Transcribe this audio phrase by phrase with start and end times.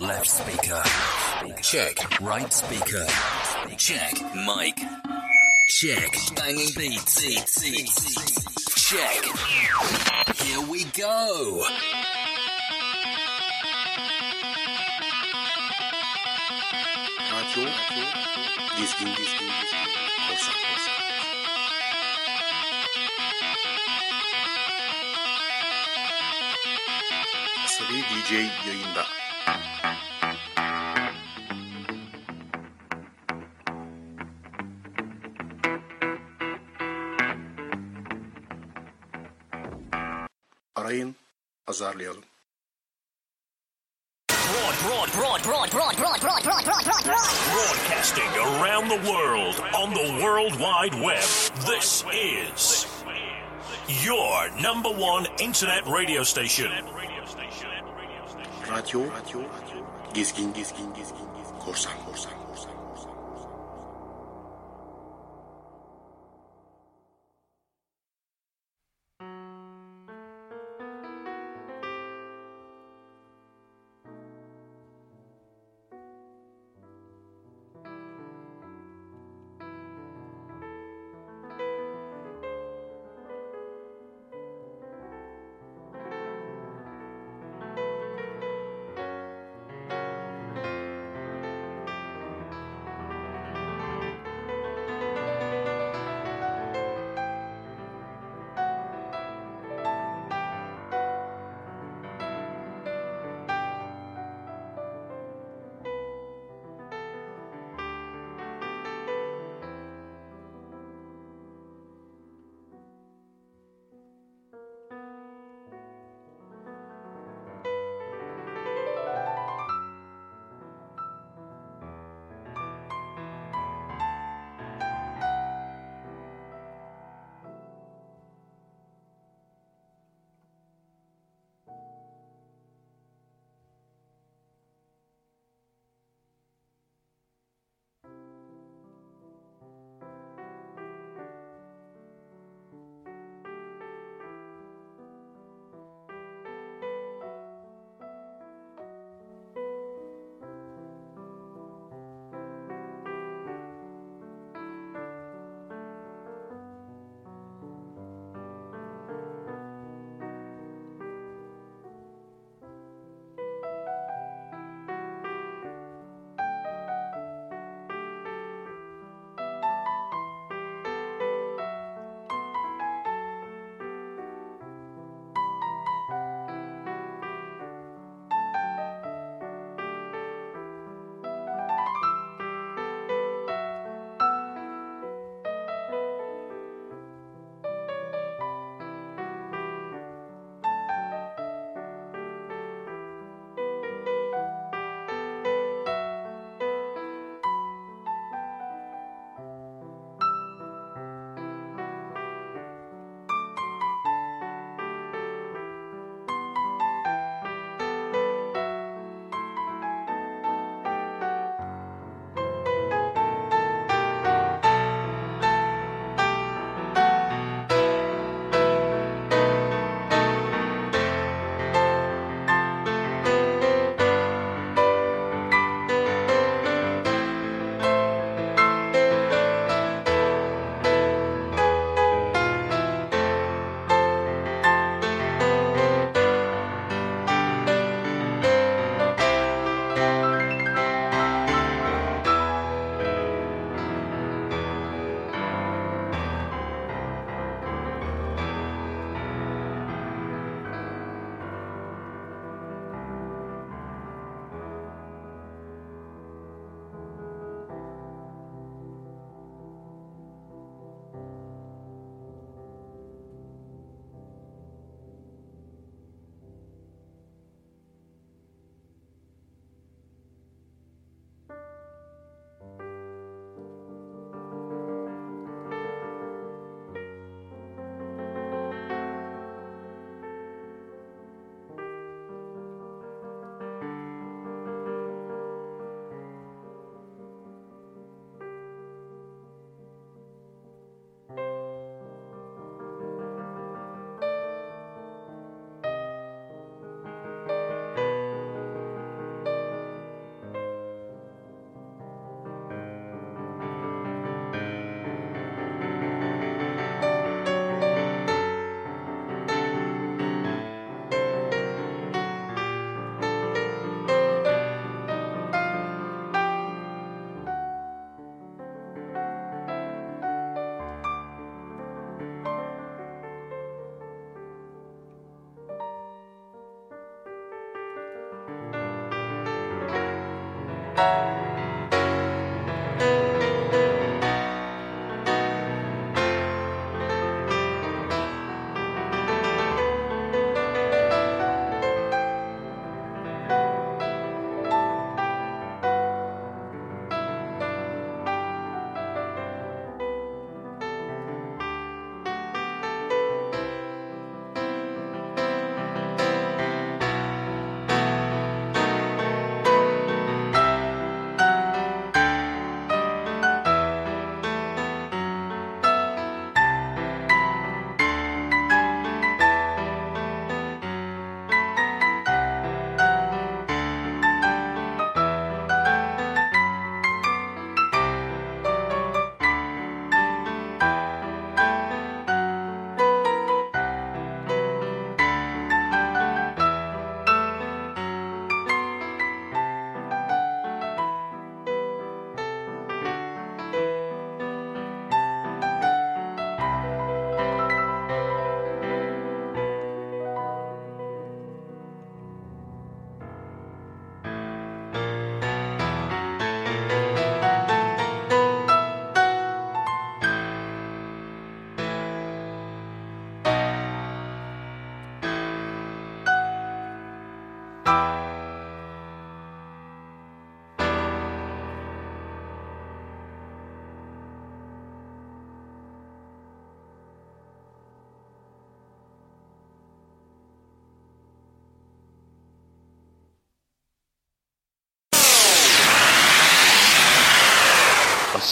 [0.00, 0.82] Left speaker.
[1.62, 2.20] Check.
[2.20, 3.06] Right speaker.
[3.78, 4.14] Check.
[4.34, 4.78] Mic.
[5.68, 6.16] Check.
[6.36, 7.20] Banging beats.
[8.76, 9.24] Check.
[10.36, 11.64] Here we go.
[17.52, 17.68] Dizgin
[18.78, 19.48] Dizgin Dizgin
[20.28, 20.98] Korsan Korsan
[27.64, 28.32] Asabi DJ
[28.66, 29.21] yayında.
[41.82, 42.22] Azarlayalım.
[44.28, 47.28] Broad, broad, broad, broad, broad, broad, broad, broad, broad, broad, broad.
[47.52, 51.28] Broadcasting around the world on the World Wide Web.
[51.66, 52.86] This is
[54.04, 56.70] your number one internet radio station.
[58.66, 59.42] Radyo, Radyo
[60.14, 60.86] Dizgin Korsan
[61.58, 62.41] Korsan Korsan Korsan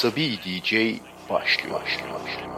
[0.01, 0.73] Asabi DJ
[1.31, 1.81] başlıyor.
[1.81, 2.51] başlıyor, başlıyor.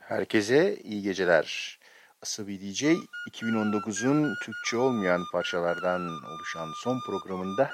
[0.00, 1.78] Herkese iyi geceler.
[2.22, 2.84] Asabi DJ
[3.30, 7.70] 2019'un Türkçe olmayan parçalardan oluşan son programında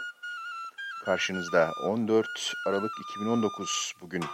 [1.04, 2.26] karşınızda 14
[2.68, 4.24] Aralık 2019 bugün.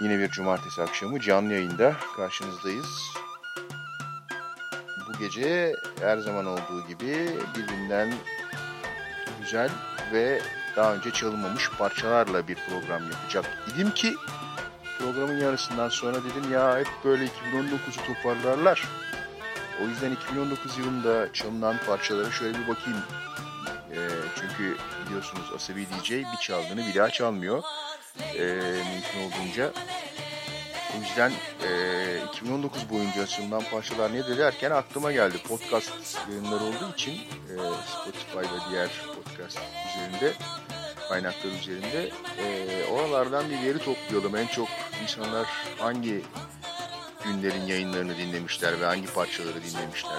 [0.00, 3.18] Yine bir cumartesi akşamı canlı yayında karşınızdayız.
[5.08, 8.14] Bu gece her zaman olduğu gibi birbirinden
[9.40, 9.70] güzel
[10.12, 10.40] ve
[10.76, 13.44] daha önce çalınmamış parçalarla bir program yapacak
[13.74, 14.14] idim ki
[14.98, 18.88] programın yarısından sonra dedim ya hep böyle 2019'u toparlarlar.
[19.84, 23.00] O yüzden 2019 yılında çalınan parçalara şöyle bir bakayım.
[23.92, 23.98] E,
[24.34, 24.76] çünkü
[25.06, 27.62] biliyorsunuz Asabi DJ bir çaldığını bir daha çalmıyor.
[28.34, 28.44] E,
[28.92, 29.72] mümkün olduğunca.
[30.96, 31.32] O yüzden
[31.62, 35.38] e, 2019 boyunca açılan parçalar ne derken aklıma geldi.
[35.48, 37.54] Podcast yayınları olduğu için e,
[37.86, 39.58] Spotify ve diğer podcast
[39.88, 40.32] üzerinde
[41.08, 44.36] kaynaklar üzerinde e, oralardan bir veri toplayalım.
[44.36, 44.68] En çok
[45.02, 45.46] insanlar
[45.78, 46.22] hangi
[47.24, 50.18] günlerin yayınlarını dinlemişler ve hangi parçaları dinlemişler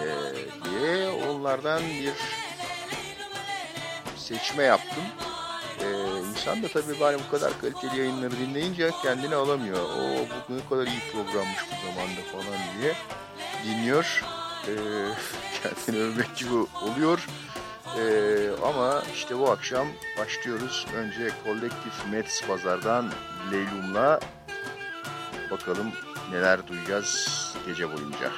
[0.00, 0.04] e,
[0.64, 2.12] diye onlardan bir
[4.16, 5.04] seçme yaptım.
[5.84, 9.78] Ee, insan da tabii bari bu kadar kaliteli yayınları dinleyince kendini alamıyor.
[9.82, 12.94] O bu ne kadar iyi programmış bu zamanda falan diye
[13.64, 14.24] dinliyor.
[14.68, 14.72] Ee,
[15.86, 17.26] kendini övmek gibi oluyor.
[17.98, 19.86] Ee, ama işte bu akşam
[20.18, 20.86] başlıyoruz.
[20.96, 23.12] Önce kolektif Mets Pazar'dan
[23.52, 24.20] Leylum'la
[25.50, 25.92] bakalım
[26.32, 28.32] neler duyacağız gece boyunca.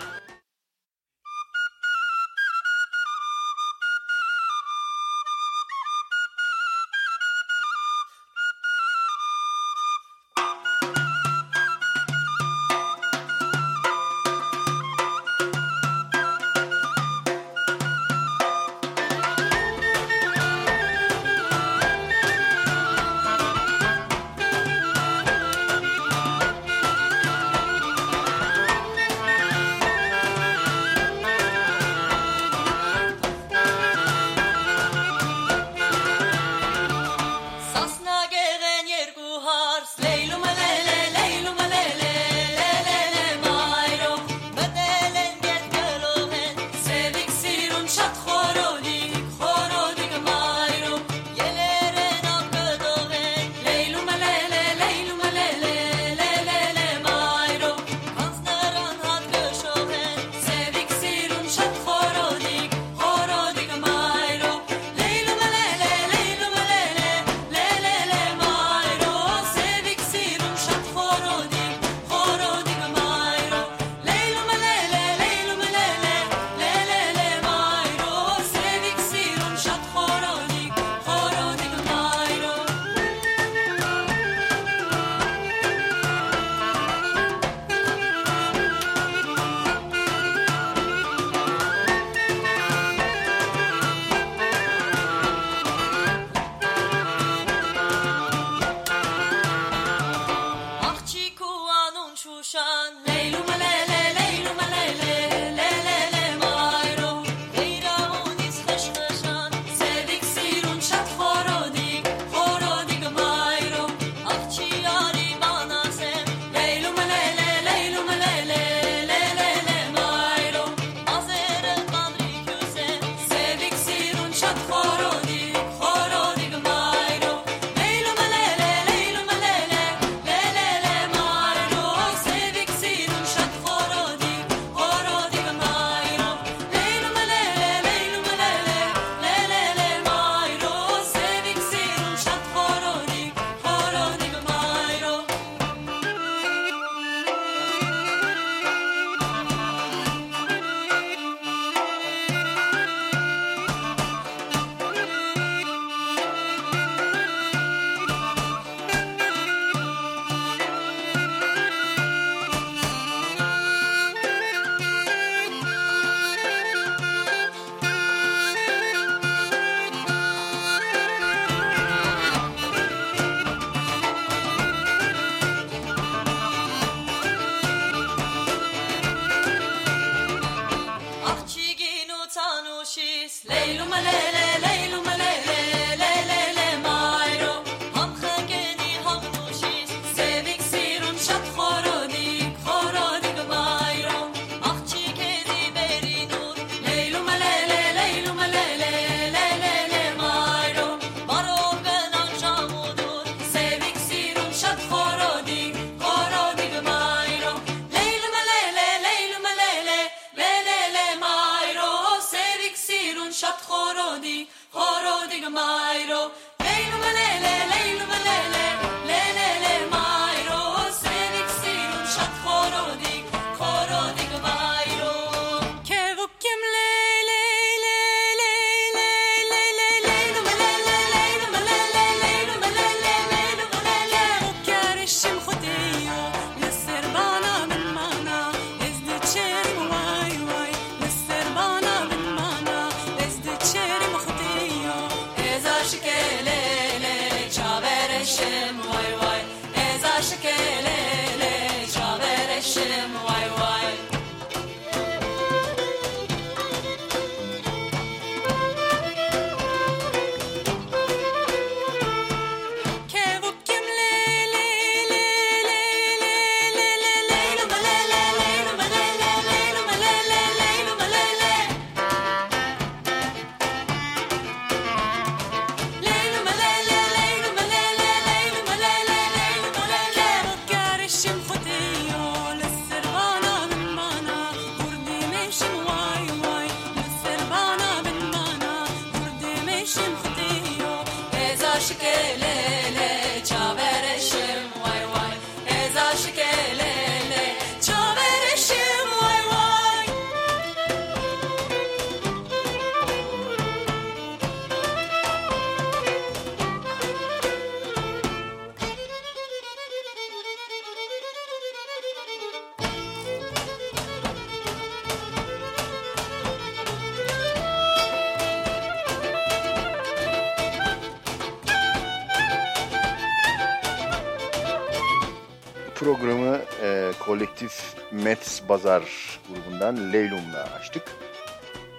[326.02, 329.02] Programı e, kolektif Mets Bazar
[329.48, 331.02] grubundan Leylum'la açtık.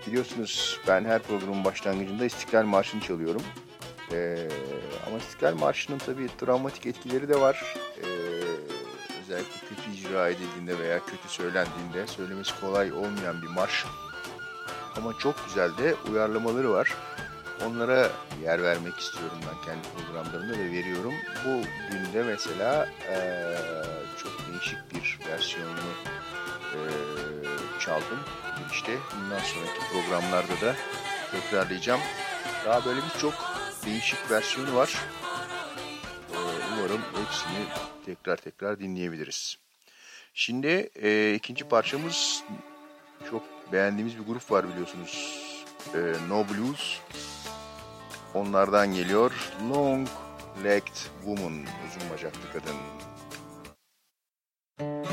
[0.07, 3.41] Biliyorsunuz ben her programın başlangıcında İstiklal Marşı'nı çalıyorum.
[4.11, 4.47] E,
[5.07, 7.75] ama İstiklal Marşı'nın tabii travmatik etkileri de var.
[7.97, 8.07] E,
[9.21, 13.85] özellikle kötü icra edildiğinde veya kötü söylendiğinde söylemesi kolay olmayan bir marş.
[14.97, 16.93] Ama çok güzel de uyarlamaları var.
[17.67, 18.09] Onlara
[18.43, 21.13] yer vermek istiyorum ben kendi programlarımda ve veriyorum.
[21.45, 23.92] Bu günde mesela eee,
[24.23, 25.93] çok değişik bir versiyonunu
[26.73, 27.49] eee,
[27.79, 28.19] çaldım.
[28.71, 30.75] İşte bundan sonraki programlarda da
[31.31, 32.01] tekrarlayacağım.
[32.65, 33.33] Daha böyle birçok
[33.85, 34.93] değişik versiyonu var.
[36.33, 36.37] Eee,
[36.73, 37.65] umarım hepsini
[38.05, 39.57] tekrar tekrar dinleyebiliriz.
[40.33, 40.67] Şimdi
[41.01, 42.43] eee, ikinci parçamız
[43.29, 45.39] çok beğendiğimiz bir grup var biliyorsunuz.
[45.95, 46.99] Eee, no Blues.
[48.33, 49.31] Onlardan geliyor
[49.69, 50.07] Long
[50.63, 51.53] Legged Woman,
[51.87, 52.75] uzun bacaklı kadın.
[54.83, 55.12] Thank you.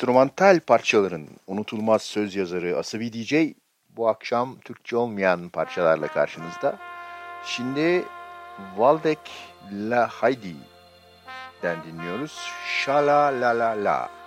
[0.00, 3.34] enstrümantal parçaların unutulmaz söz yazarı Asabi DJ
[3.96, 6.78] bu akşam Türkçe olmayan parçalarla karşınızda.
[7.44, 8.04] Şimdi
[8.76, 9.18] Valdek
[9.72, 12.32] La Haydi'den dinliyoruz.
[12.66, 13.84] Şala la la la.
[13.84, 14.19] la.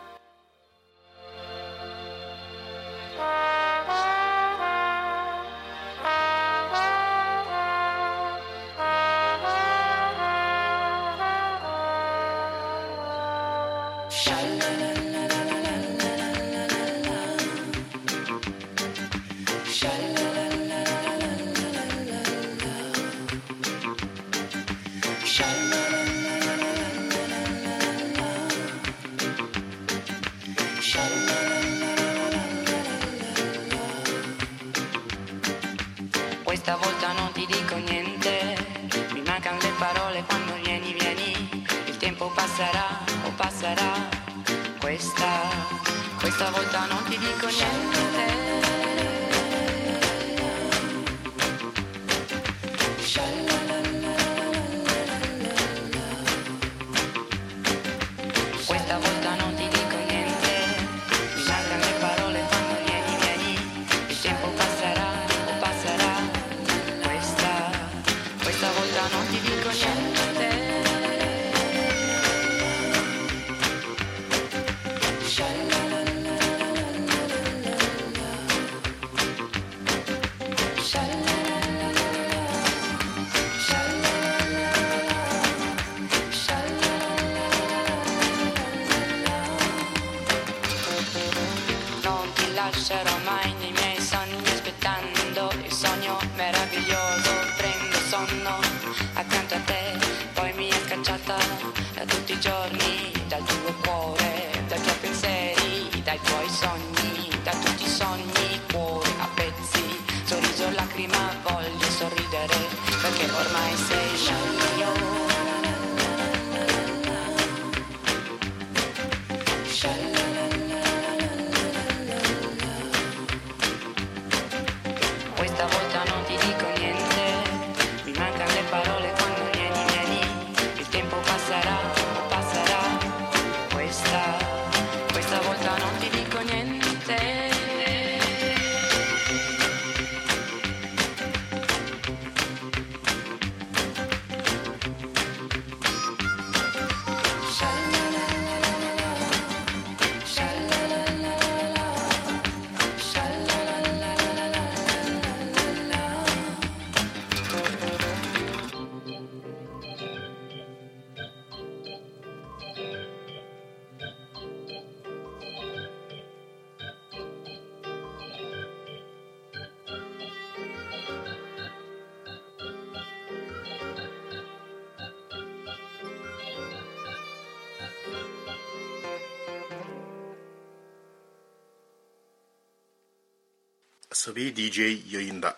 [184.24, 184.80] Sabi DJ
[185.14, 185.53] yayında.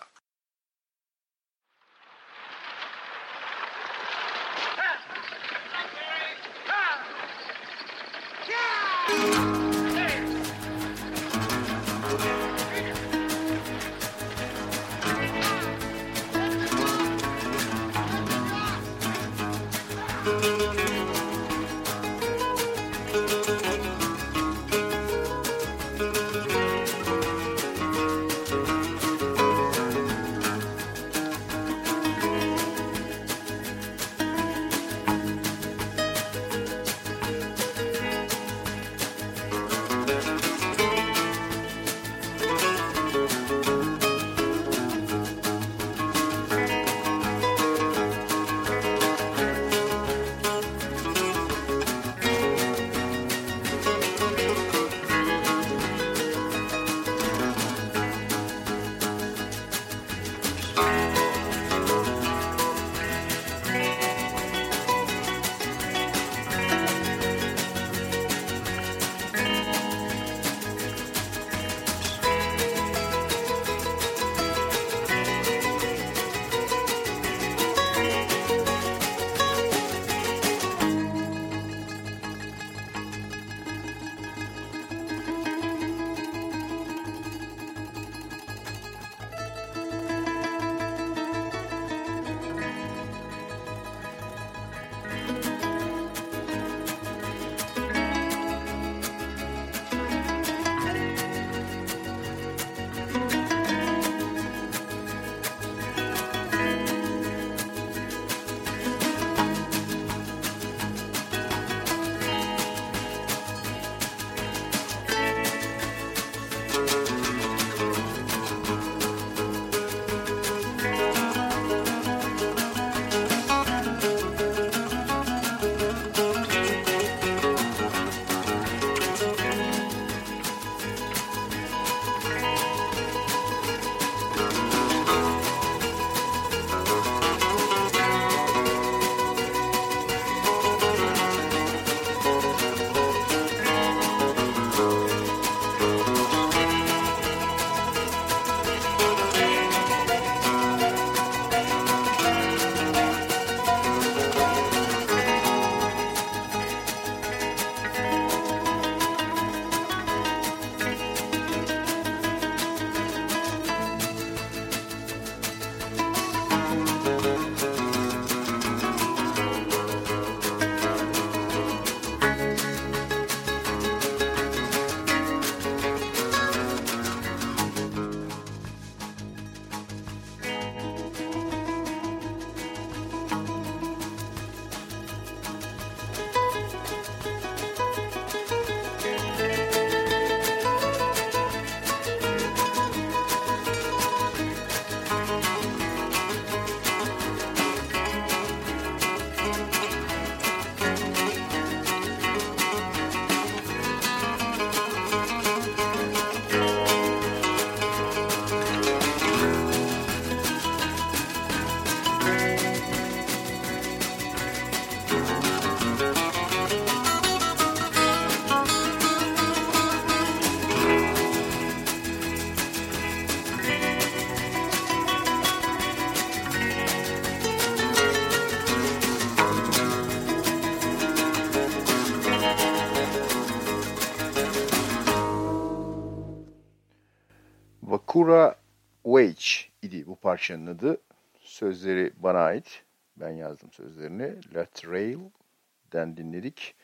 [238.16, 238.56] Kura
[239.02, 241.00] Wage idi bu parçanın adı.
[241.40, 242.82] Sözleri bana ait.
[243.16, 244.54] Ben yazdım sözlerini.
[244.54, 246.74] La Trail'den dinledik.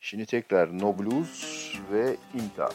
[0.00, 2.70] Şimdi tekrar No Blues ve Inta.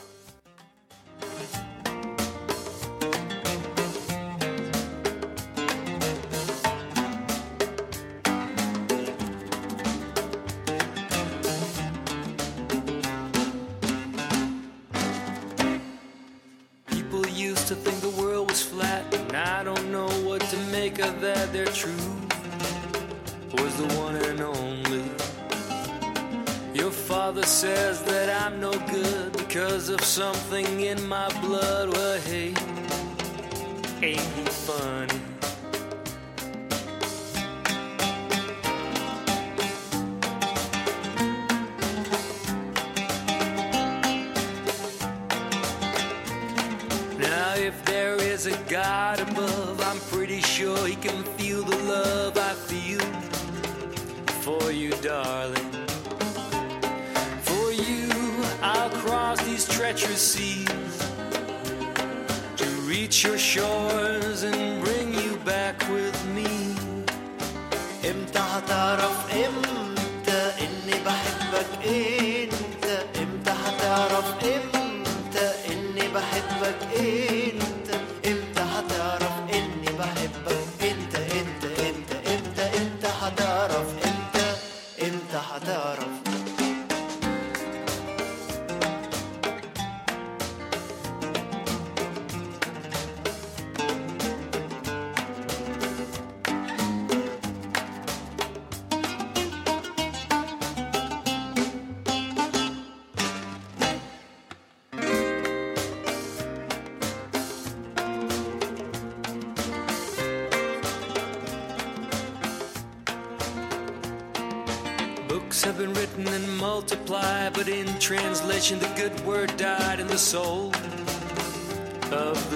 [60.68, 60.98] Seas
[62.58, 66.76] to reach your shores and bring you back with me.
[68.06, 72.86] إمتى هتعرف إمتى إني بحبك إنت
[73.22, 77.59] إمتى هتعرف إمتى إني بحبك إنت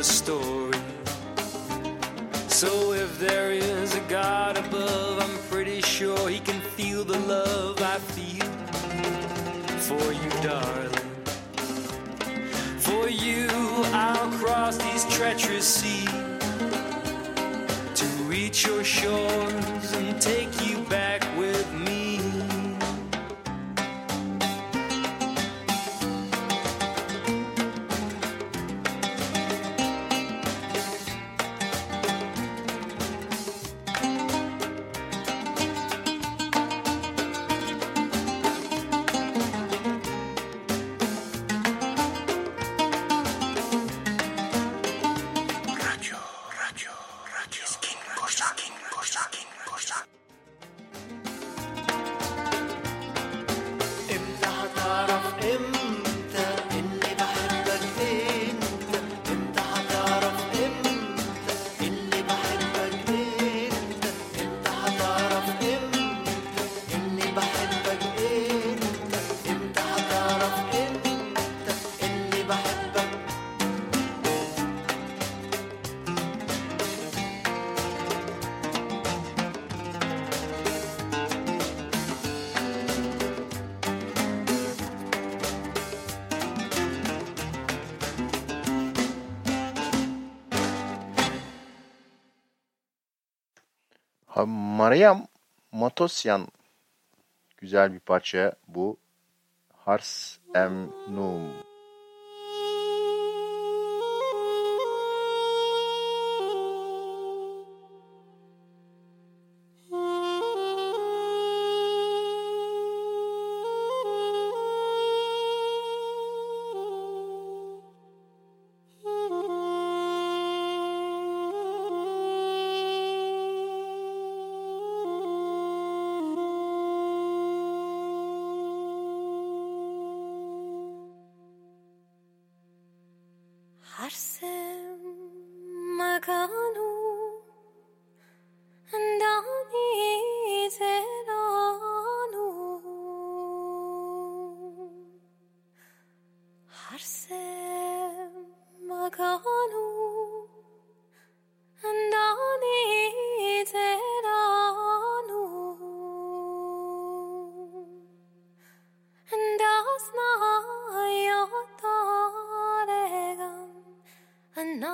[0.03, 0.77] story.
[2.47, 7.81] So if there is a God above, I'm pretty sure he can feel the love
[7.81, 8.45] I feel
[9.79, 10.89] for you, darling.
[12.79, 13.47] For you,
[13.93, 16.02] I'll cross these treacherous seas
[94.93, 95.27] Mariam
[95.71, 96.47] Matosyan
[97.57, 98.97] güzel bir parça bu.
[99.73, 100.89] Hars Em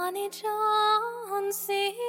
[0.10, 2.09] Johnny Johnson.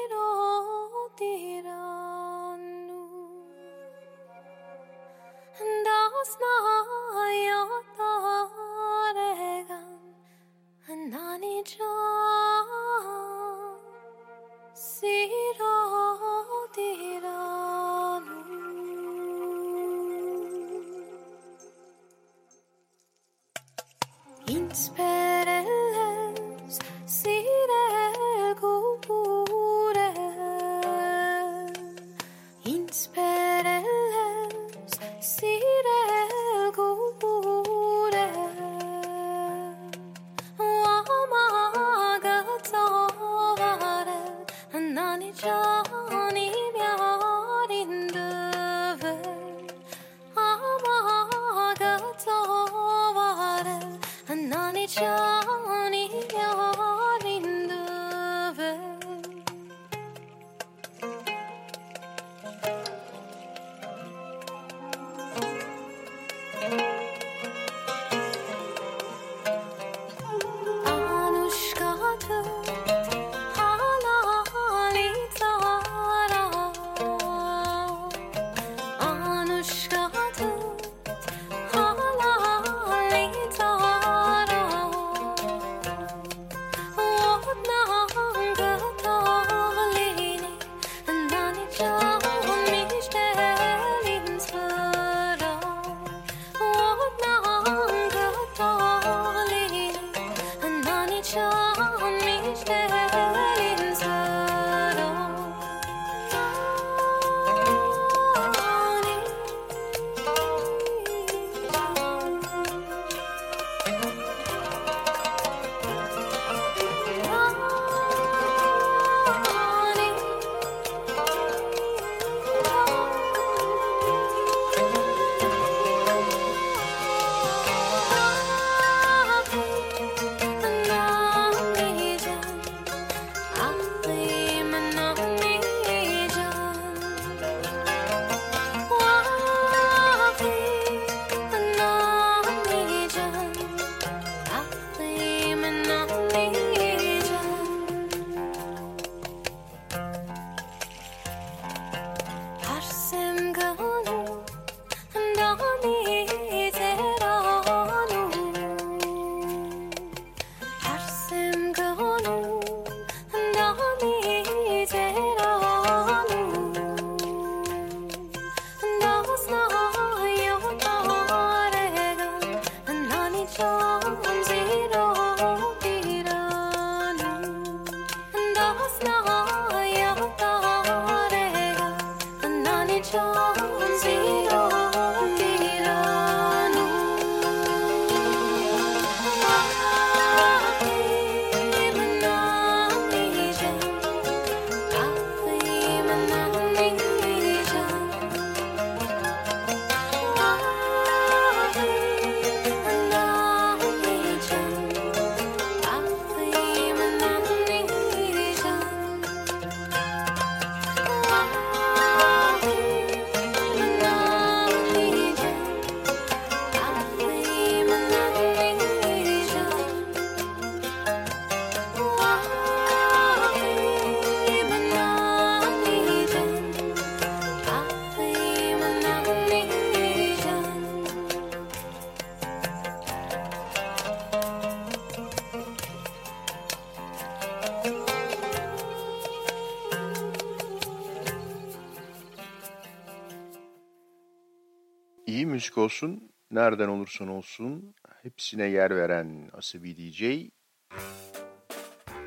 [245.80, 250.50] olsun, nereden olursan olsun hepsine yer veren Asabi DJ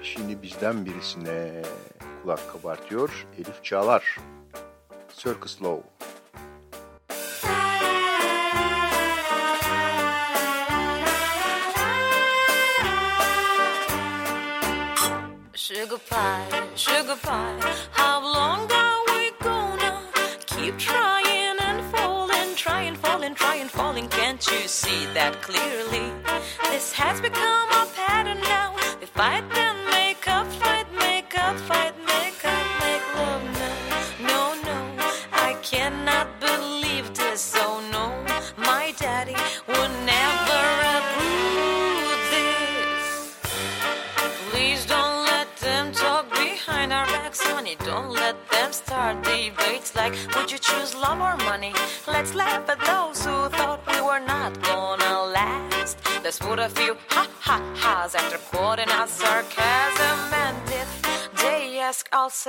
[0.01, 1.61] şimdi bizden birisine
[2.21, 4.17] kulak kabartıyor Elif Çağlar.
[5.17, 5.92] Circus Law.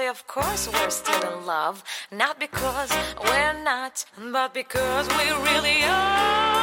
[0.07, 1.82] Of course we're still in love.
[2.11, 2.90] Not because
[3.22, 6.53] we're not, but because we really are.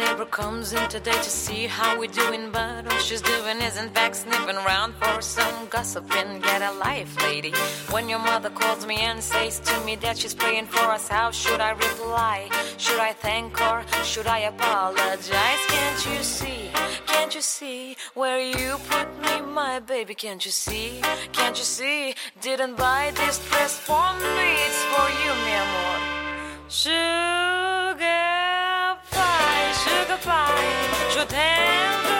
[0.00, 3.90] Neighbor comes in today to see how we're doing, but all she's doing is in
[3.90, 6.40] fact sniffing around for some gossiping.
[6.40, 7.52] Get a life, lady.
[7.90, 11.30] When your mother calls me and says to me that she's praying for us, how
[11.30, 12.48] should I reply?
[12.78, 15.62] Should I thank or should I apologize?
[15.74, 16.70] Can't you see?
[17.06, 20.14] Can't you see where you put me, my baby?
[20.14, 21.02] Can't you see?
[21.32, 22.14] Can't you see?
[22.40, 25.98] Didn't buy this dress for me, it's for you, mi amor.
[26.68, 28.39] Sugar
[30.08, 32.19] goodbye to them.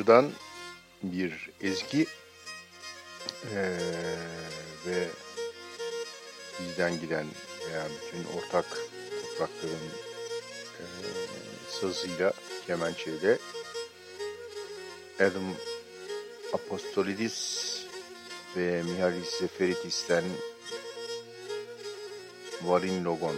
[0.00, 0.30] Komşudan
[1.02, 2.06] bir ezgi
[3.54, 3.78] eee,
[4.86, 5.08] ve
[6.60, 7.26] bizden giden
[7.68, 8.64] veya bütün ortak
[9.22, 9.90] toprakların
[10.80, 11.10] eee,
[11.70, 12.32] sazıyla,
[12.66, 13.38] kemençeyle
[15.18, 15.54] Adam
[16.52, 17.78] Apostolidis
[18.56, 20.24] ve Mihalis Zeferitis'ten
[22.62, 23.36] Varin Logon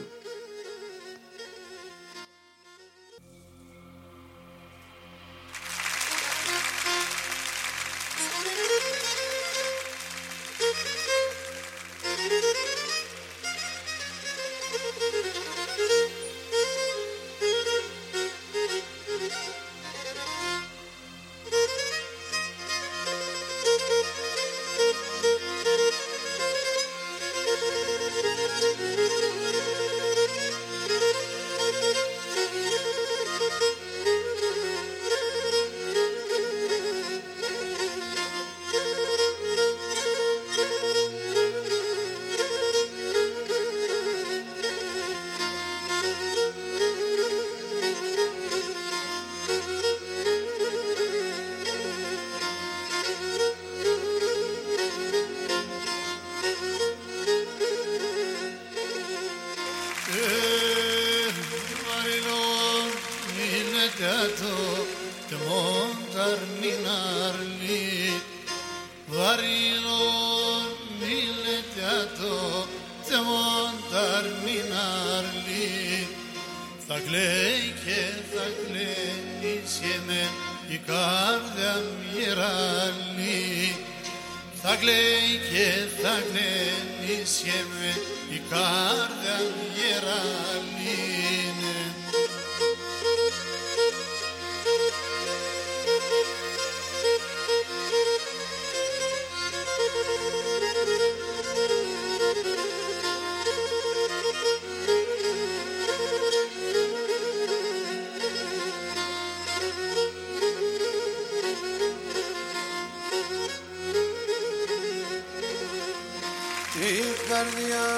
[117.29, 117.89] καρδιά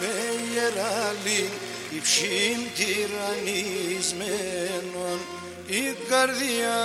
[0.00, 0.14] με
[0.52, 1.42] γεράλει
[1.96, 5.18] υψήν τυραννισμένον.
[5.66, 6.82] Η καρδιά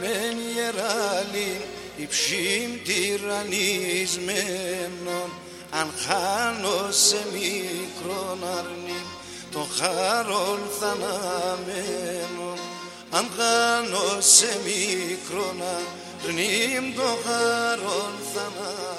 [0.00, 0.16] με
[0.54, 1.52] γεράλει
[1.96, 5.30] υψήν τυραννισμένον.
[5.70, 9.02] Αν χάνω σε μικρόν αρνή
[9.52, 12.58] το χάρον θαναμένον
[13.10, 18.97] αν χάνω σε μικρόν αρνή το χάρον θαναμένον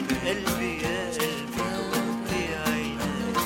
[0.00, 3.36] من قلبي يا قلبي عينك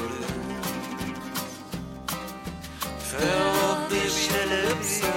[3.10, 5.14] فوض بشلبي.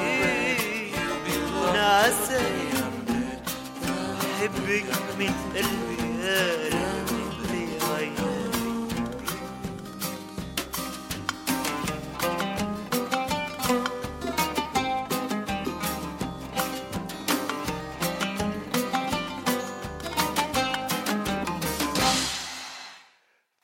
[1.73, 2.41] نعسى
[4.39, 5.76] حبك من قلبي.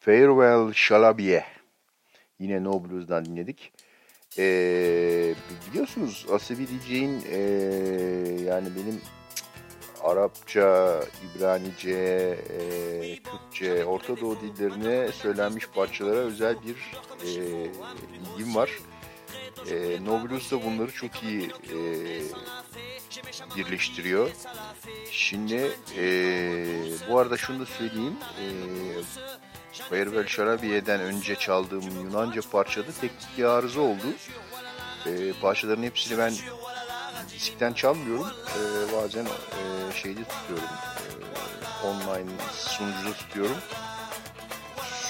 [0.05, 1.45] Farewell Shalabiye.
[2.39, 3.73] Yine No Blues'dan dinledik.
[4.37, 5.35] Ee,
[5.69, 7.39] biliyorsunuz Asabi DJ'in ee,
[8.47, 9.01] yani benim
[10.03, 16.75] Arapça, İbranice, ee, Kürtçe, Orta Doğu dillerine söylenmiş parçalara özel bir
[17.25, 17.71] ee,
[18.35, 18.71] ilgim var.
[19.71, 22.21] E, no Blues da bunları çok iyi ee,
[23.57, 24.31] birleştiriyor.
[25.11, 26.65] Şimdi ee,
[27.09, 28.15] bu arada şunu da söyleyeyim.
[28.39, 28.43] Ee,
[29.81, 34.05] Farewell Şarabiye'den önce çaldığım Yunanca parçada teknik bir arıza oldu.
[35.05, 36.33] Ee, parçaların hepsini ben
[37.29, 38.27] diskten çalmıyorum.
[38.27, 40.69] Ee, bazen e, şeyde tutuyorum.
[40.97, 43.57] Ee, online sunucuda tutuyorum.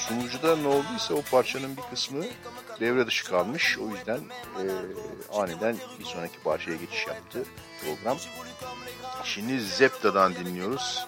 [0.07, 2.25] Sunucuda ne olduysa o parçanın bir kısmı
[2.79, 3.77] devre dışı kalmış.
[3.77, 4.19] O yüzden
[4.59, 4.63] e,
[5.33, 7.45] aniden bir sonraki parçaya geçiş yaptı
[7.81, 8.17] program.
[9.23, 11.07] Şimdi Zepta'dan dinliyoruz.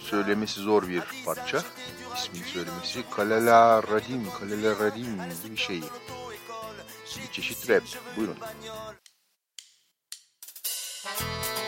[0.00, 1.62] Söylemesi zor bir parça.
[2.16, 3.04] İsmini söylemesi.
[3.10, 5.82] Kalela Radim, Kalela Radim gibi bir şey.
[7.16, 7.82] Bir çeşit rap.
[8.16, 8.36] Buyurun.
[11.08, 11.67] Oui, bon,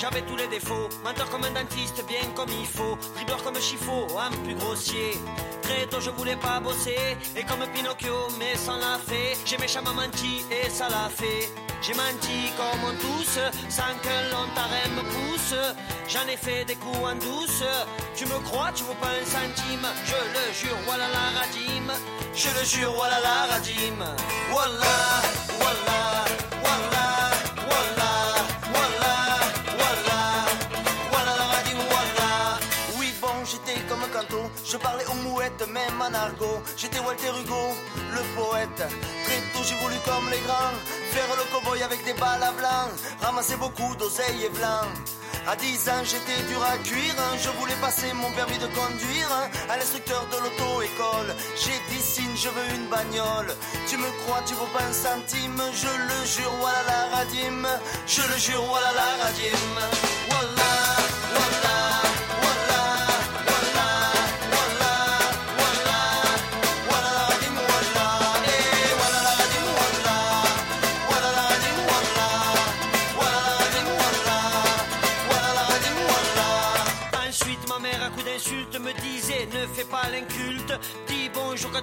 [0.00, 0.88] j'avais tous les défauts.
[1.04, 2.96] Menteur comme un dentiste, bien comme il faut.
[3.14, 5.12] Dribbleur comme Chifo, un plus grossier.
[5.62, 7.16] Très tôt, je voulais pas bosser.
[7.36, 9.36] Et comme Pinocchio, mais sans la fée.
[9.44, 11.50] J'ai méchamment menti et ça l'a fait.
[11.82, 13.38] J'ai menti comme on tous,
[13.68, 14.46] sans que l'on
[14.96, 15.54] me pousse.
[16.08, 17.62] J'en ai fait des coups en douce.
[18.16, 19.86] Tu me crois, tu veux pas un centime.
[20.04, 21.92] Je le jure, voilà la radime.
[22.34, 24.04] Je le jure, voilà la radime.
[24.50, 24.96] Voilà,
[25.58, 26.24] voilà,
[36.76, 37.74] J'étais Walter Hugo,
[38.12, 38.82] le poète.
[39.24, 40.74] Très tôt, j'ai voulu comme les grands.
[41.10, 42.88] Faire le cowboy avec des balles à blanc.
[43.20, 44.86] Ramasser beaucoup d'oseilles et blanc.
[45.46, 47.14] À 10 ans, j'étais dur à cuire.
[47.38, 49.30] Je voulais passer mon permis de conduire
[49.68, 51.34] à l'instructeur de l'auto-école.
[51.56, 53.54] J'ai dit signe, je veux une bagnole.
[53.86, 55.62] Tu me crois, tu vaux pas un centime.
[55.72, 57.68] Je le jure, voilà la radime.
[58.06, 60.59] Je le jure, voilà la radime.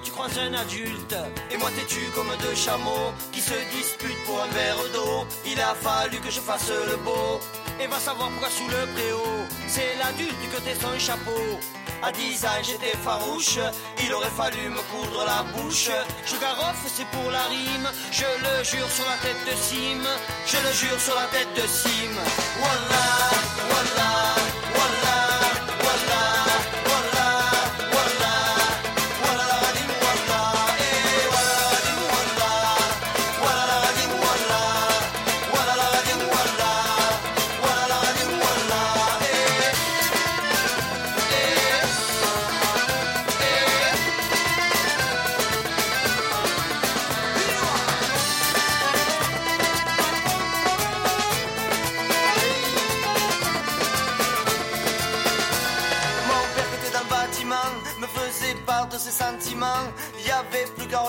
[0.02, 1.16] Tu croises un adulte.
[1.50, 5.26] Et moi, têtu comme deux chameaux qui se disputent pour un verre d'eau.
[5.46, 7.40] Il a fallu que je fasse le beau.
[7.80, 11.60] Et va savoir pourquoi sous le préau, c'est l'adulte que t'es son chapeau.
[12.02, 13.58] À 10 ans, j'étais farouche,
[14.02, 15.90] il aurait fallu me coudre la bouche.
[16.26, 20.02] Je garoffe, c'est pour la rime, je le jure sur la tête de Sim.
[20.46, 21.62] Je le jure sur la tête de.
[22.58, 23.37] Voilà, voilà,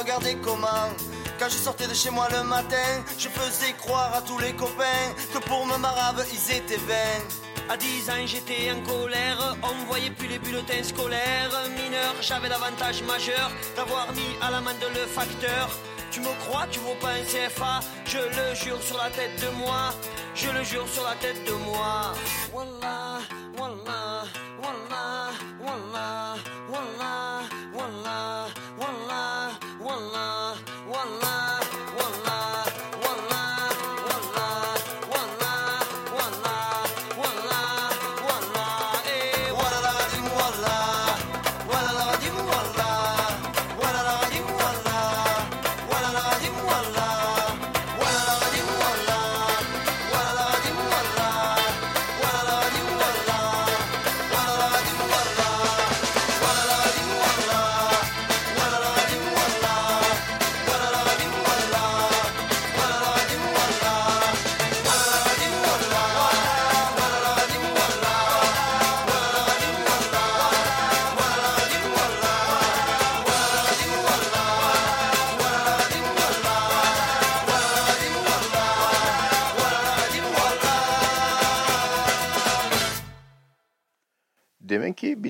[0.09, 0.89] regarder comment.
[1.37, 5.07] Quand je sortais de chez moi le matin, je faisais croire à tous les copains
[5.31, 7.21] que pour me marave ils étaient vains.
[7.69, 11.51] À 10 ans j'étais en colère, on ne voyait plus les bulletins scolaires.
[11.77, 15.69] Mineur, j'avais l'avantage majeur d'avoir mis à l'amende le facteur.
[16.09, 19.49] Tu me crois, tu vaux pas un CFA, je le jure sur la tête de
[19.57, 19.93] moi,
[20.33, 22.13] je le jure sur la tête de moi.
[22.51, 23.19] Wallah,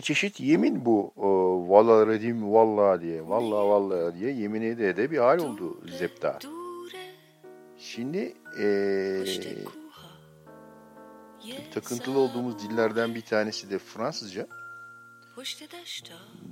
[0.09, 1.11] çeşit yemin bu.
[1.17, 1.29] O,
[1.69, 3.27] Valla redim valla diye.
[3.29, 6.39] Valla valla diye yemin ede de bir hal oldu Zepta.
[7.77, 9.25] Şimdi eee,
[11.73, 14.47] takıntılı olduğumuz dillerden bir tanesi de Fransızca.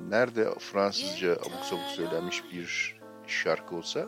[0.09, 4.07] Nerede Fransızca abuk sabuk söylenmiş bir şarkı olsa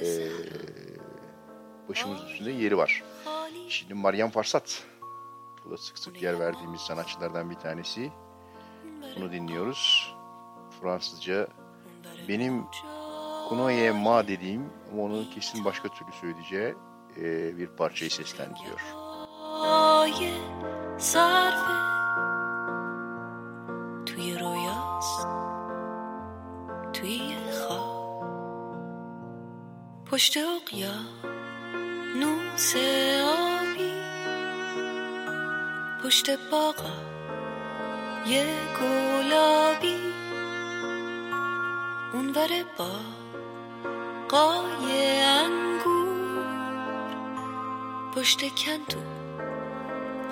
[0.00, 0.28] eee
[1.88, 3.02] başımızın üstünde yeri var.
[3.68, 4.84] Şimdi Mariam Farsat.
[5.64, 8.10] Bu da sık sık yer verdiğimiz sanatçılardan bir tanesi.
[9.15, 10.13] Bunu dinliyoruz.
[10.81, 11.47] Fransızca
[12.27, 12.63] benim
[13.49, 16.75] Kunoye Ma dediğim ama onu kesin başka türlü söyleyeceği
[17.17, 18.79] eee, bir parçayı seslendiriyor.
[19.65, 20.21] های
[20.97, 21.77] صرفه
[24.05, 25.27] توی رویاست
[26.93, 28.25] توی خواب
[30.05, 30.95] پشت اقیا
[32.19, 32.75] نوس
[33.25, 33.93] آبی
[36.03, 37.08] پشت باغا
[38.26, 38.46] یه
[38.80, 40.00] گلابی.
[42.12, 42.48] اونور
[42.78, 42.90] با
[44.28, 46.10] قای انگور.
[48.16, 49.00] پشت کندو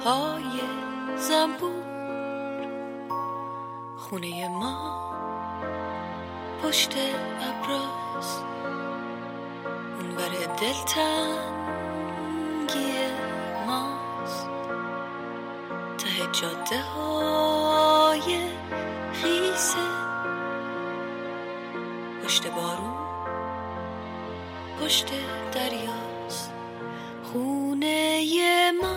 [0.05, 0.61] های
[1.17, 1.89] زنبور.
[3.97, 4.99] خونه ما
[6.63, 6.95] پشت
[7.41, 8.41] ابراز.
[9.99, 11.89] اونور دلتنگی
[13.67, 14.49] ماست.
[15.99, 16.81] ته جاده
[18.21, 18.39] های
[19.13, 19.79] خیسه
[22.25, 22.99] پشت بارون
[24.81, 25.07] پشت
[25.53, 26.53] دریاست.
[27.33, 28.23] خونه
[28.83, 28.97] ما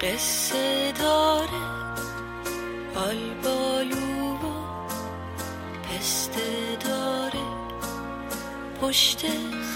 [0.00, 1.62] قصه داره
[2.96, 4.52] آلبالو و
[5.82, 7.42] پسته داره.
[8.82, 9.26] پشت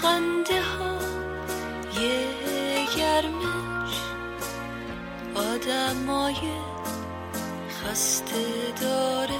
[0.01, 0.97] خنده ها
[2.01, 2.27] یه
[2.97, 4.01] گرمش
[5.35, 6.66] آدمای
[7.97, 9.39] خسته داره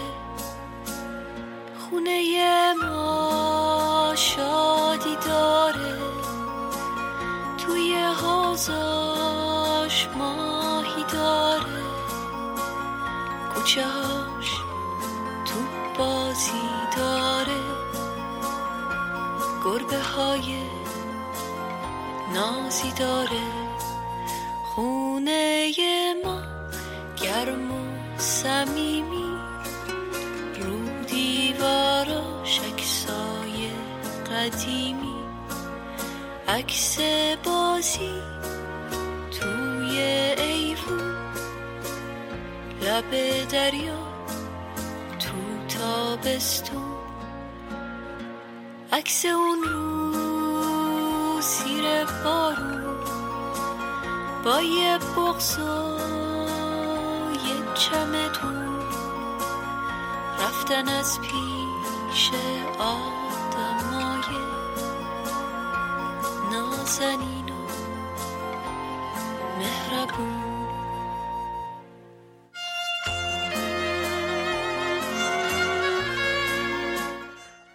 [1.79, 5.97] خونه ما شادی داره
[7.57, 11.83] توی حوزاش ماهی داره
[13.53, 14.51] کوچهاش
[15.45, 15.59] تو
[15.97, 17.61] بازی داره
[19.65, 20.63] گربه های
[22.33, 23.66] نازی داره.
[28.47, 29.37] صمیمی
[30.61, 33.69] رو دیواراش عکسای
[34.31, 35.15] قدیمی.
[36.47, 36.97] عکس
[37.43, 38.21] بازی
[39.39, 39.99] توی
[40.37, 41.15] ایوون
[42.81, 43.11] لب
[43.51, 44.03] دریا
[45.19, 46.97] تو تابستون.
[48.91, 52.97] عکس اون رو سیر بارون
[54.43, 55.57] با یه بغز
[57.86, 58.82] و یه چمدون
[60.38, 62.30] رفتن از پیش
[62.78, 64.38] آدمای
[66.52, 67.62] نازنین و
[69.58, 70.52] mehrabu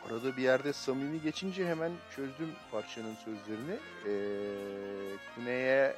[0.09, 3.77] Arada bir yerde samimi geçince hemen çözdüm parçanın sözlerini.
[4.05, 4.11] Ee,
[5.35, 5.95] kuneye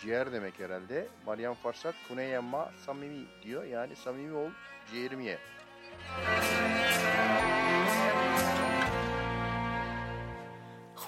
[0.00, 1.08] ciğer demek herhalde.
[1.26, 3.64] Meryem Farsak kuneye ma samimi diyor.
[3.64, 4.50] Yani samimi ol
[4.90, 5.38] ciğerimi ye.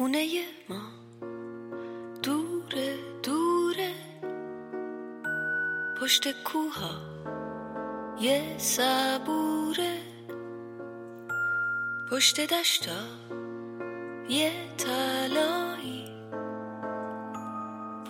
[0.00, 0.24] خونه
[0.68, 0.82] ما
[2.22, 2.90] دوره
[3.22, 3.92] دوره
[6.00, 6.94] پشت کوها
[8.20, 9.96] یه صبوره
[12.10, 13.00] پشت دشتا
[14.28, 15.99] یه تلایی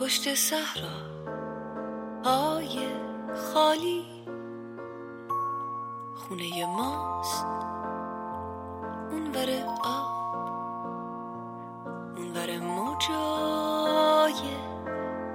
[0.00, 0.98] پشت صحرا
[2.24, 2.88] های
[3.34, 4.04] خالی.
[6.14, 7.46] خونه ماست.
[9.10, 9.48] اونور
[9.84, 10.10] آب
[12.16, 14.40] اونور موجای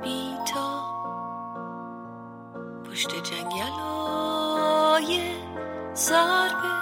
[0.03, 0.84] بیتا.
[2.89, 5.22] پشت جنگلای
[5.95, 6.76] ضربه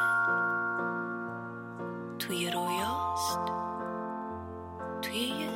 [2.19, 3.39] توی رویاست.
[5.01, 5.52] توی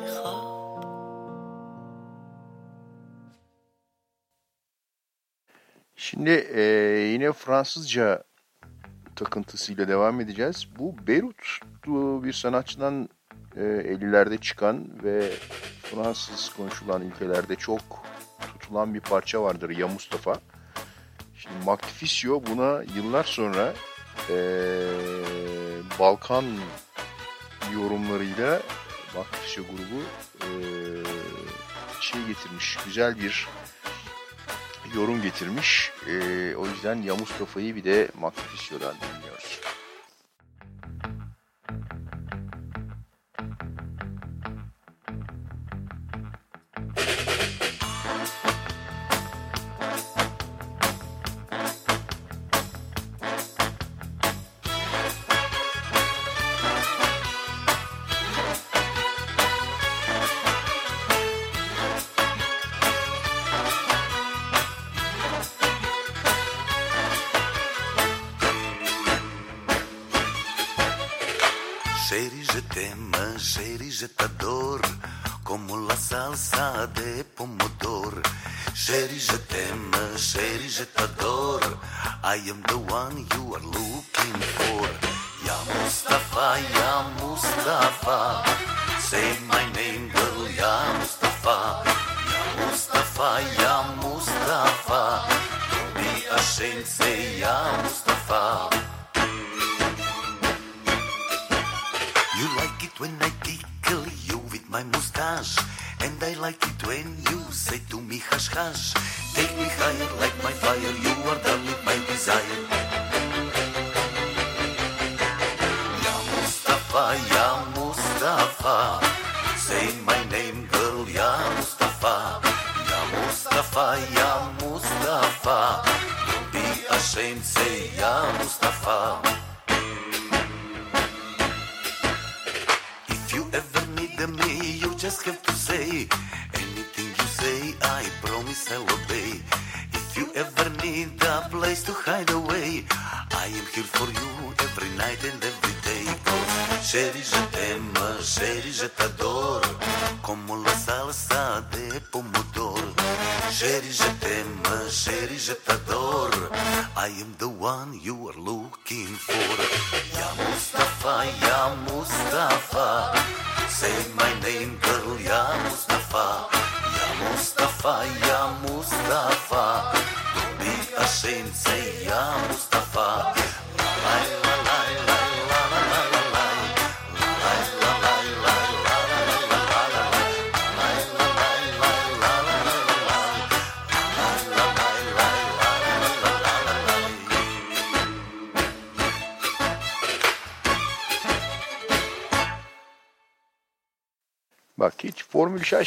[5.99, 6.61] Şimdi e,
[7.13, 8.23] yine Fransızca
[9.15, 10.67] takıntısıyla devam edeceğiz.
[10.79, 13.09] Bu Beyrutlu bir sanatçıdan
[13.55, 15.29] e, 50'lerde çıkan ve
[15.81, 17.81] Fransız konuşulan ülkelerde çok
[18.39, 20.39] tutulan bir parça vardır Ya Mustafa.
[21.35, 23.73] Şimdi Magnificio buna yıllar sonra
[24.29, 24.37] e,
[25.99, 26.45] Balkan
[27.73, 28.61] yorumlarıyla
[29.15, 30.01] Magnificio grubu
[30.41, 30.49] e,
[32.01, 33.47] şey getirmiş, güzel bir
[34.95, 35.91] yorum getirmiş.
[36.07, 38.67] Ee, o yüzden Ya Mustafa'yı bir de dinliyoruz.
[38.71, 39.16] Chérie,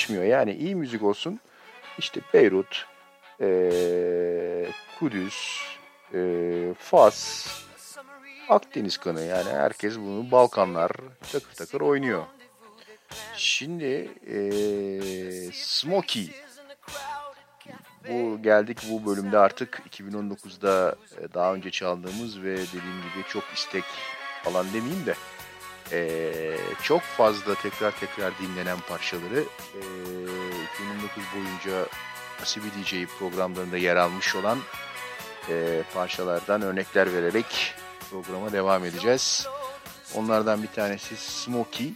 [0.01, 0.24] şaşmıyor.
[0.24, 1.40] Yani iyi müzik olsun
[1.98, 2.86] işte Beyrut,
[3.40, 4.66] ee,
[4.98, 5.62] Kudüs,
[6.14, 7.46] ee, Fas,
[8.48, 10.90] Akdeniz kanı yani herkes bunu Balkanlar
[11.32, 12.24] takır takır oynuyor.
[13.36, 16.30] Şimdi ee, Smokey
[18.09, 23.84] bu geldik bu bölümde artık 2019'da e, daha önce çaldığımız ve dediğim gibi çok istek
[24.44, 25.14] falan demeyeyim de
[25.93, 31.86] e, çok fazla tekrar tekrar dinlenen parçaları ee, e, 2019 boyunca
[32.43, 34.59] Asibi DJ programlarında yer almış olan
[35.49, 37.74] e, parçalardan örnekler vererek
[38.11, 39.47] programa devam edeceğiz.
[40.14, 41.93] Onlardan bir tanesi Smokey.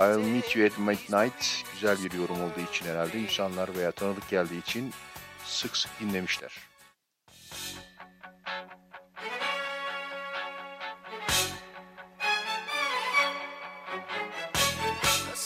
[0.00, 4.60] I'll Meet You at Midnight güzel bir yorum olduğu için herhalde insanlar veya tanıdık geldiği
[4.60, 4.92] için
[5.44, 6.71] sık sık dinlemişler.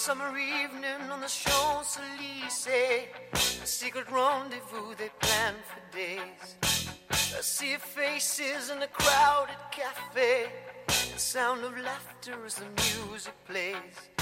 [0.07, 2.69] summer evening on the Champs Elysees,
[3.61, 6.55] a secret rendezvous they planned for days.
[7.11, 10.47] I see faces in a crowded cafe,
[10.87, 12.67] the sound of laughter as the
[13.11, 14.16] music plays.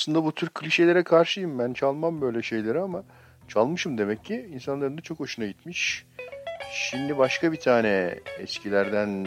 [0.00, 1.58] Aslında bu tür klişelere karşıyım.
[1.58, 3.02] Ben çalmam böyle şeyleri ama
[3.48, 4.48] çalmışım demek ki.
[4.52, 6.06] İnsanların da çok hoşuna gitmiş.
[6.72, 9.26] Şimdi başka bir tane eskilerden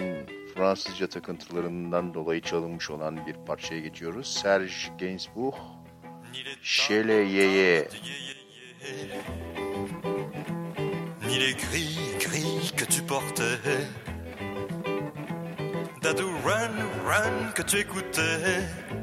[0.55, 4.27] Fransızca takıntılarından dolayı çalınmış olan bir parçaya geçiyoruz.
[4.27, 5.55] Serge Gainsbourg,
[6.61, 7.87] Şele Yeye.
[11.27, 13.59] ni les gris, gris que tu portais.
[16.03, 16.75] Dadou run,
[17.07, 19.02] run que tu écoutais.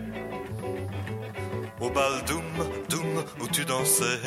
[1.81, 2.43] Au bal doum,
[2.89, 4.20] doum où tu dansais.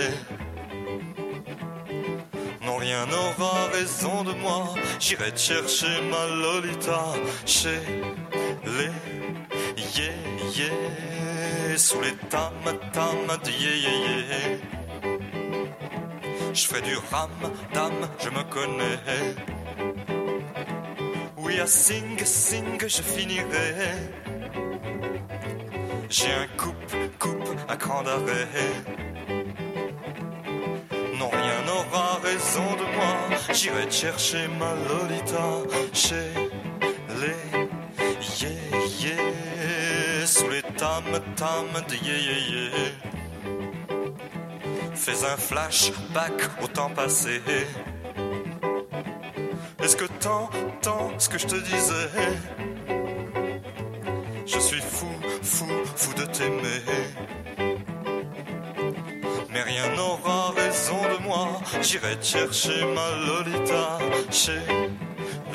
[2.66, 4.74] Non, rien n'aura raison de moi.
[5.00, 7.14] J'irai te chercher ma Lolita
[7.46, 7.80] chez
[8.66, 8.92] les
[9.96, 10.12] yeah,
[10.56, 11.78] yeah.
[11.78, 12.54] Sous les tam,
[12.92, 14.58] tam de yeah, yeah.
[16.54, 17.30] Je ferai du ram,
[17.74, 19.00] dame, je me connais.
[21.38, 23.74] Oui, à sing, sing, je finirai.
[26.16, 28.48] J'ai un coupe, coupe à cran d'arrêt.
[31.18, 33.40] Non, rien n'aura raison de moi.
[33.52, 35.42] J'irai chercher ma Lolita
[35.92, 36.30] chez
[37.20, 37.68] les
[38.40, 38.52] yeah,
[39.02, 40.28] yeah.
[40.28, 41.04] Sous les tam,
[41.36, 42.92] tam de yeah, yeah, yeah.
[44.94, 47.42] Fais un flashback au temps passé.
[49.82, 52.73] Est-ce que t'entends ce que je te disais?
[56.16, 56.82] De t'aimer.
[59.52, 61.48] Mais rien n'aura raison de moi.
[61.82, 64.00] J'irai chercher ma Lolita
[64.32, 64.62] chez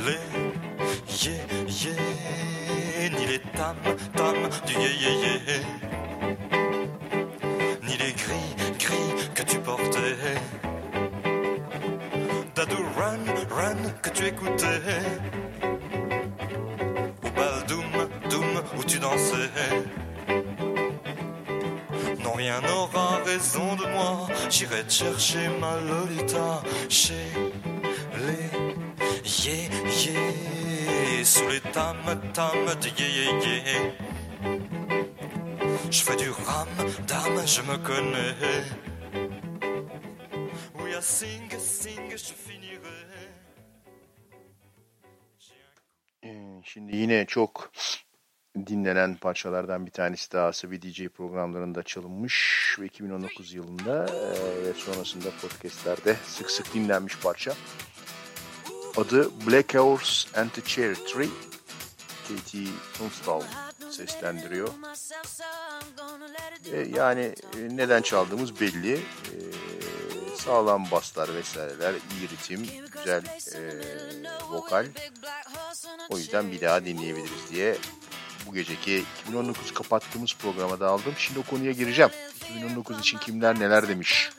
[0.07, 0.49] les
[1.23, 1.33] yeah,
[1.67, 3.09] yeah.
[3.11, 3.77] Ni les tam,
[4.17, 4.37] tam
[4.67, 5.48] du yeah, yeah,
[24.99, 27.29] chercher ma Lolita chez
[28.27, 28.51] les
[29.45, 29.69] yeah,
[30.05, 31.25] yeah.
[31.25, 31.97] Sous les tam,
[32.33, 33.93] tam de yeah, yeah, yeah.
[35.91, 36.69] Je fais du ram,
[37.07, 38.35] dame, je me connais.
[40.81, 42.99] Oui, à sing, sing, je finirai.
[46.65, 47.71] Şimdi yine çok
[48.67, 54.07] dinlenen parçalardan bir tanesi daha Asabi DJ programlarında çalınmış ve 2019 yılında
[54.65, 57.53] ve sonrasında podcastlerde sık sık dinlenmiş parça.
[58.97, 61.29] Adı Black Horse and the Cherry Tree.
[62.29, 63.43] Katie Tunstall
[63.91, 64.69] seslendiriyor.
[66.73, 67.35] E, yani
[67.71, 68.95] neden çaldığımız belli.
[68.95, 69.37] E,
[70.37, 73.23] sağlam baslar vesaireler, iyi ritim, güzel
[73.55, 73.61] e,
[74.51, 74.87] vokal.
[76.11, 77.77] O yüzden bir daha dinleyebiliriz diye
[78.49, 81.15] bu geceki 2019 kapattığımız programa da aldım.
[81.19, 82.11] Şimdi o konuya gireceğim.
[82.45, 84.31] 2019 için kimler neler demiş.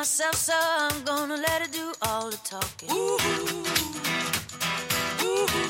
[0.00, 2.88] Myself, so I'm gonna let it do all the talking.
[5.22, 5.69] I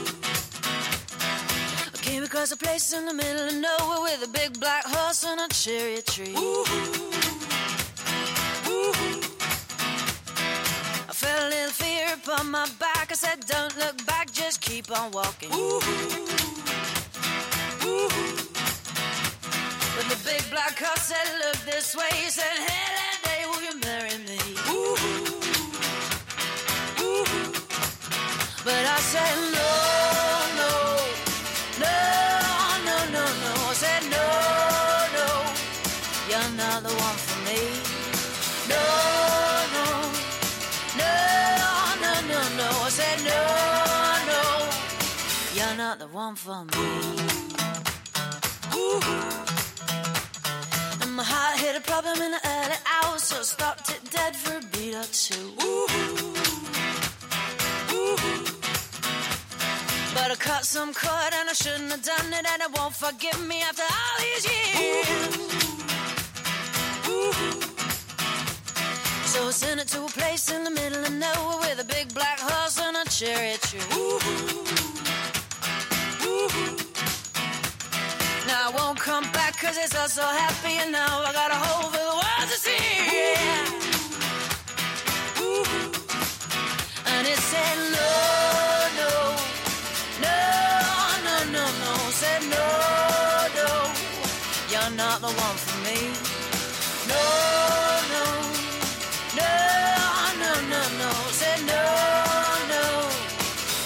[2.20, 5.40] came across a place in the middle of nowhere with a big black horse and
[5.40, 6.34] a cherry tree.
[11.08, 13.10] I felt a little fear upon my back.
[13.10, 15.48] I said, Don't look back, just keep on walking.
[15.48, 15.86] But
[20.12, 22.10] the big black horse said, Look this way.
[22.12, 22.89] He said, Hey,
[61.62, 65.36] shouldn't have done it, and it won't forgive me after all these years.
[65.36, 67.12] Ooh.
[67.12, 67.32] Ooh.
[69.32, 72.14] So I sent it to a place in the middle of nowhere with a big
[72.14, 73.80] black horse and a cherry tree.
[73.94, 74.18] Ooh.
[76.28, 76.48] Ooh.
[78.46, 81.58] Now I won't come back 'cause it's all so happy, and now I got a
[81.64, 82.84] hole for the world to see.
[83.16, 83.66] Yeah.
[85.44, 85.66] Ooh.
[87.12, 88.39] And it said Love.
[95.10, 95.98] not the one for me.
[97.10, 97.24] No,
[98.14, 98.26] no,
[99.40, 99.52] no,
[100.42, 101.10] no, no, no.
[101.40, 101.84] Say no,
[102.72, 102.84] no,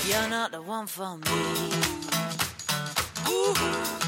[0.07, 1.31] you're not the one for me.
[3.31, 4.04] Ooh.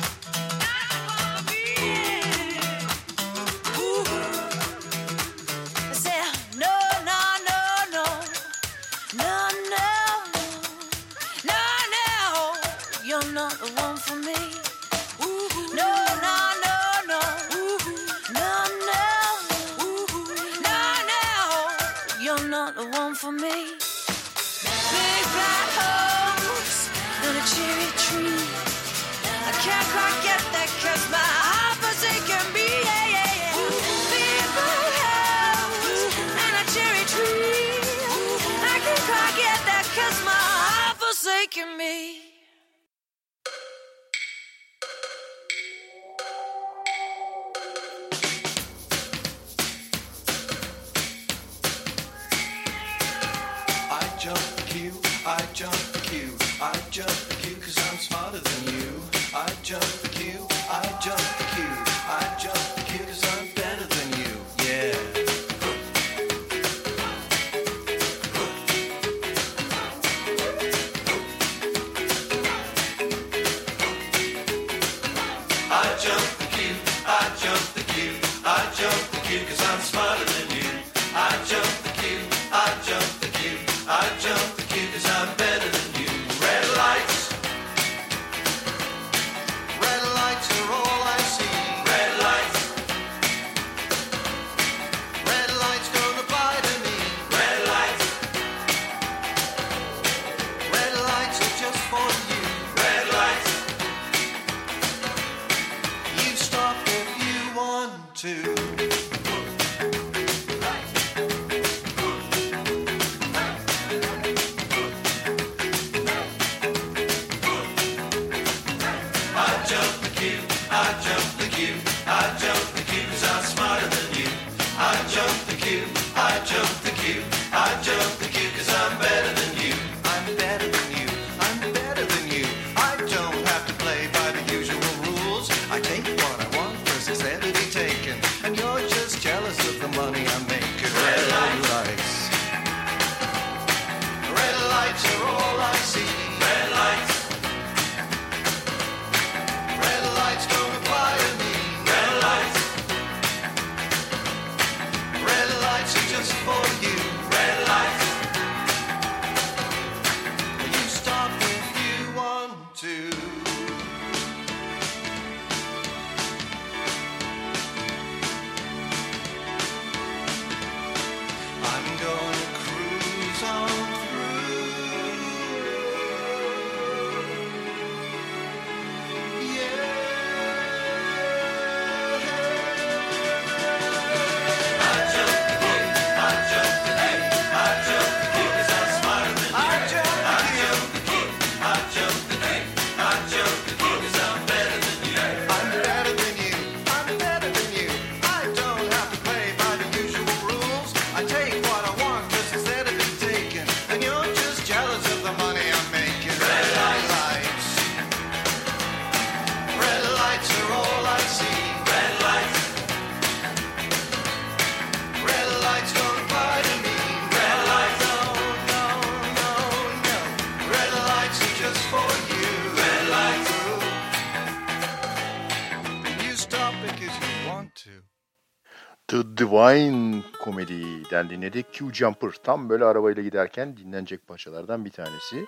[229.57, 231.73] Wine Comedy'den dinledik.
[231.73, 235.47] Q Jumper tam böyle arabayla giderken dinlenecek parçalardan bir tanesi.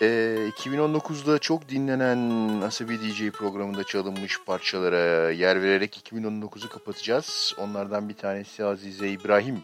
[0.00, 7.54] Ee, e, 2019'da çok dinlenen Nasıl Bir DJ programında çalınmış parçalara yer vererek 2019'u kapatacağız.
[7.58, 9.60] Onlardan bir tanesi Azize İbrahim.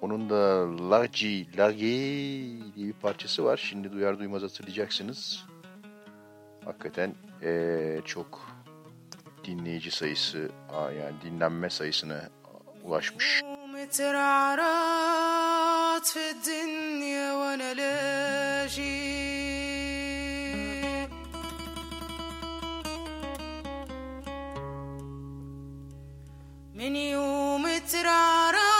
[0.00, 1.88] Onun da Lagi Lagi
[2.76, 3.56] diye bir parçası var.
[3.56, 5.44] Şimdi duyar duymaz hatırlayacaksınız.
[6.64, 8.51] Hakikaten e, çok
[9.44, 10.50] dinleyici sayısı
[10.98, 12.20] yani dinlenme sayısına
[12.84, 13.42] ulaşmış.
[26.82, 28.71] من يوم ترعرع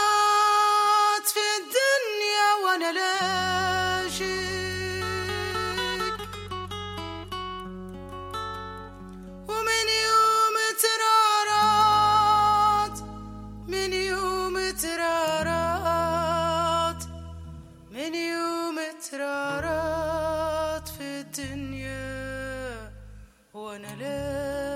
[19.13, 22.91] أسرارات في الدنيا
[23.53, 24.72] وأنا ليه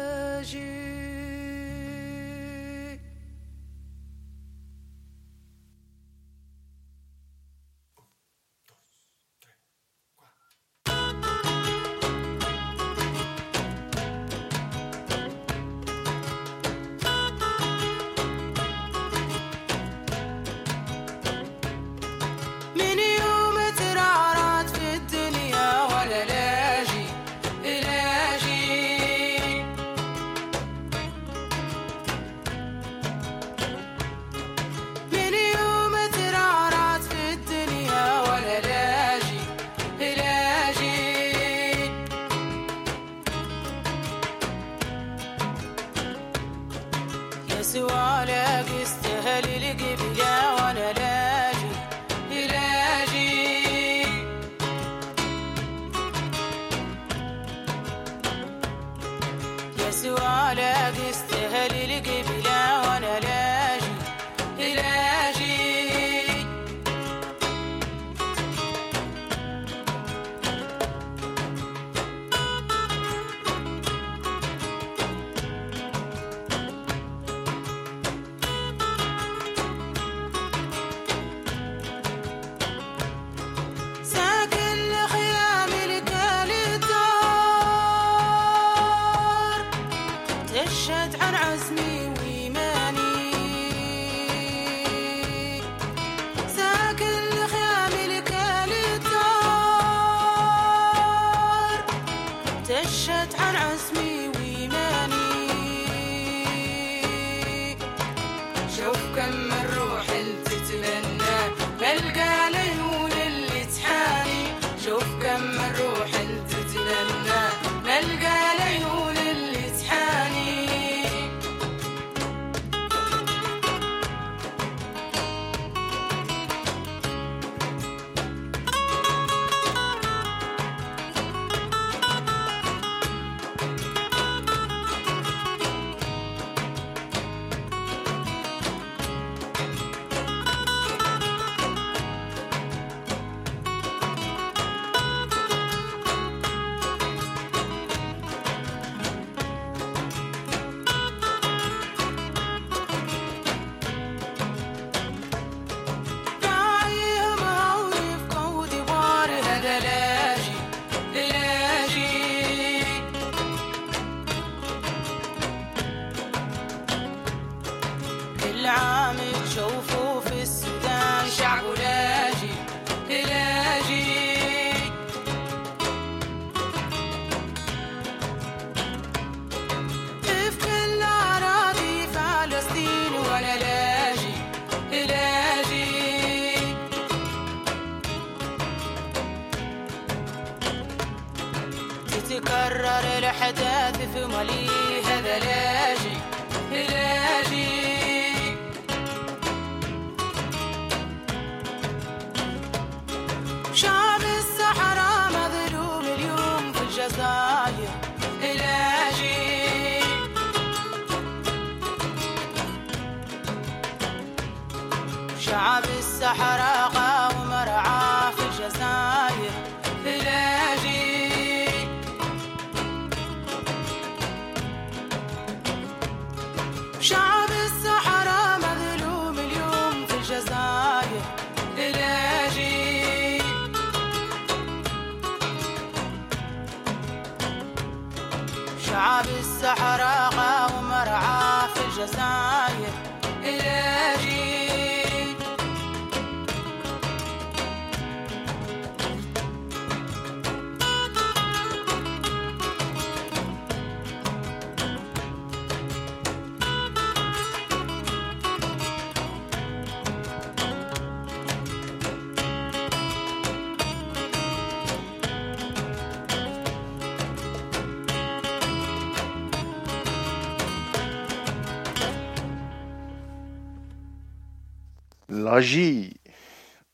[275.47, 276.11] Laji,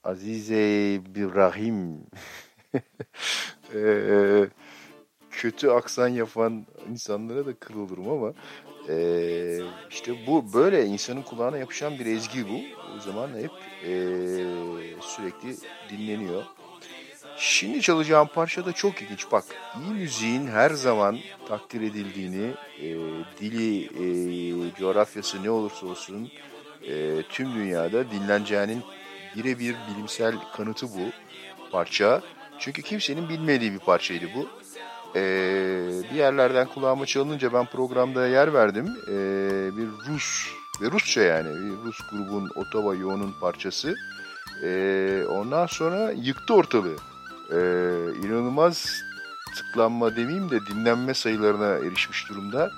[0.04, 2.08] Azize İbrahim.
[3.74, 4.50] Eee,
[5.30, 8.34] kötü aksan yapan insanlara da kıl olurum ama
[8.90, 12.72] eee, işte bu böyle insanın kulağına yapışan bir ezgi bu.
[12.84, 15.60] O zaman hep eee, sürekli
[15.90, 16.48] dinleniyor.
[17.36, 19.32] Şimdi çalacağım parça da çok ilginç.
[19.32, 26.32] Bak iyi müziğin her zaman takdir edildiğini, eee, dili, eee, coğrafyası ne olursa olsun
[26.84, 28.84] eee, tüm dünyada dinleneceğinin
[29.36, 31.12] birebir bilimsel kanıtı bu
[31.72, 32.22] parça.
[32.60, 34.48] Çünkü kimsenin bilmediği bir parçaydı bu.
[35.16, 38.88] Ee, bir yerlerden kulağıma çalınınca ben programda yer verdim.
[39.08, 40.48] Ee, bir Rus
[40.82, 43.96] ve Rusça yani bir Rus grubun Ottawa Yo'nun parçası.
[44.64, 46.96] Ee, ondan sonra yıktı ortalığı.
[47.52, 47.58] Ee,
[48.28, 48.94] inanılmaz
[49.56, 52.72] tıklanma demeyeyim de dinlenme sayılarına erişmiş durumda.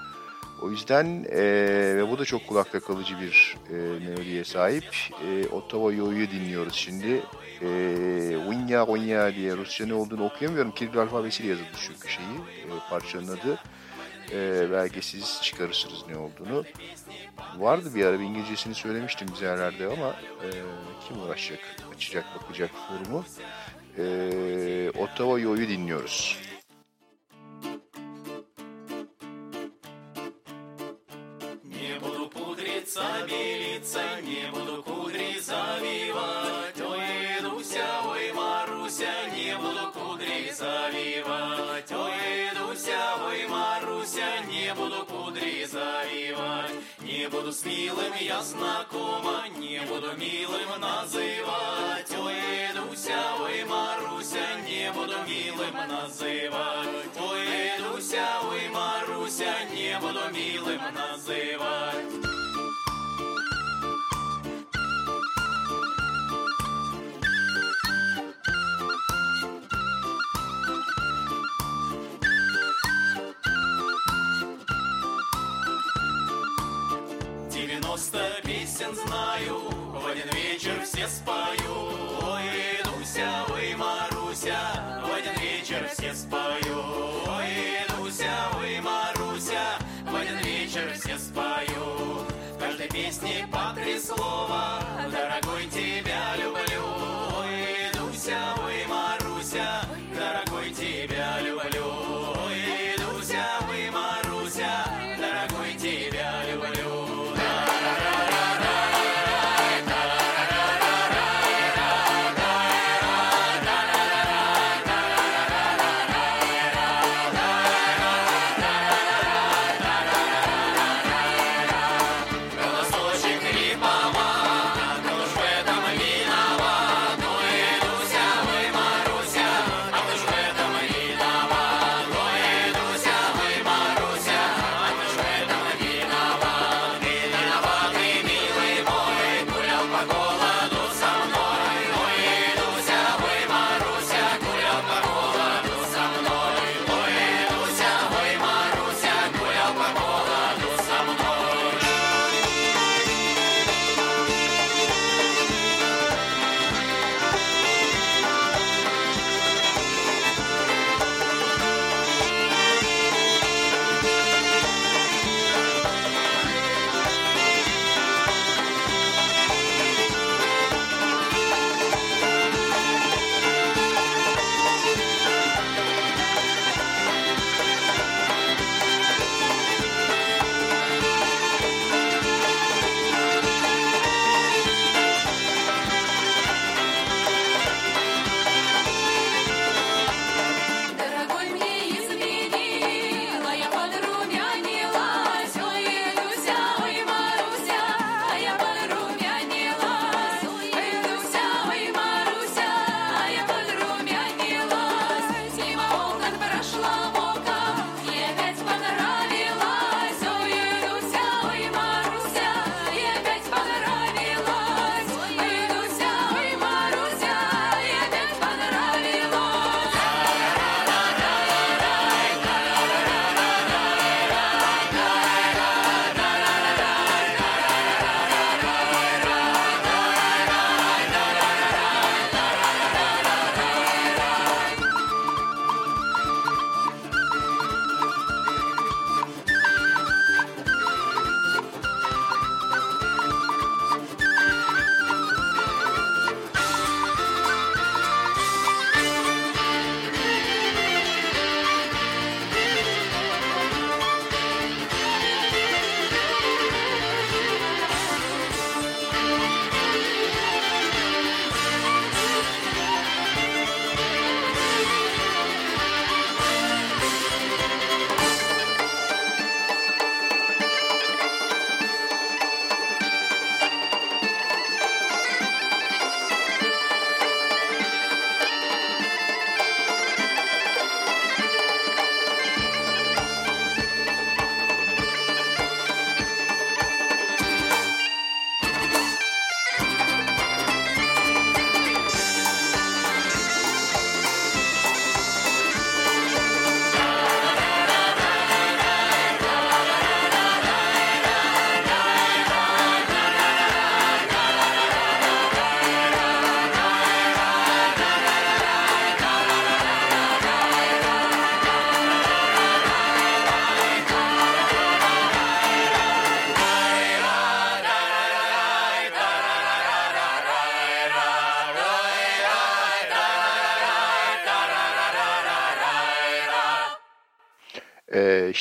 [0.61, 4.95] O yüzden eee, ve bu da çok kulakta kalıcı bir eee melodiye sahip.
[5.27, 7.07] Eee Ottawa Yo'yu dinliyoruz şimdi.
[7.61, 10.71] Eee Winya Winya diye Rusça ne olduğunu okuyamıyorum.
[10.71, 12.27] Kiril alfabesiyle yazıldı çünkü şeyi.
[12.27, 13.57] eee, parçanın adı.
[14.31, 16.63] Eee belki siz çıkarırsınız ne olduğunu.
[17.57, 20.61] Vardı bir ara bir İngilizcesini söylemiştim bize yerlerde ama eee,
[21.07, 21.59] kim uğraşacak,
[21.95, 23.23] açacak, bakacak forumu.
[23.97, 26.37] Eee Ottawa Yo'yu dinliyoruz.
[27.63, 28.04] Не
[32.95, 36.79] пудриться, белиться, не буду кудри завивать.
[36.79, 41.91] Ой, Дуся, ой, Маруся, не буду кудри завивать.
[41.91, 46.71] Ой, Дуся, ой, Маруся, не буду кудри завивать.
[47.01, 52.11] Не буду с милым я знакома, не буду милым называть.
[52.17, 52.35] Ой,
[52.75, 57.17] Дуся, ой, Маруся, не буду милым называть.
[57.19, 57.47] Ой,
[57.77, 62.24] Дуся, ой, Маруся, не буду милым называть.
[78.77, 79.59] Песен знаю,
[79.93, 81.89] в один вечер все спою.
[82.21, 86.83] Ой, Дуся, ой, Маруся, в один вечер все спою.
[87.27, 92.25] Ой, Дуся, ой, Маруся, в один вечер все спою.
[92.55, 94.81] В каждой песне по три слова,
[95.11, 95.44] дорогой,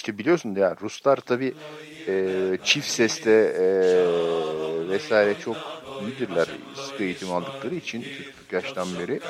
[0.05, 1.55] işte biliyorsun ya Ruslar tabii
[2.09, 9.23] e, çift seste e, vesaire çok iyidirler sıkı eğitim aldıkları için çocukluk yaştan beri.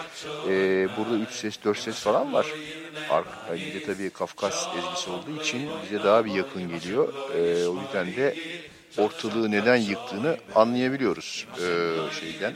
[0.44, 2.56] E, burada 3 ses 4 ses falan var.
[3.06, 7.12] Arka, bir de tabii Kafkas ezgisi olduğu için bize daha bir yakın geliyor.
[7.64, 8.36] E, o yüzden de
[8.98, 11.66] ortalığı neden yıktığını anlayabiliyoruz e,
[12.20, 12.54] şeyden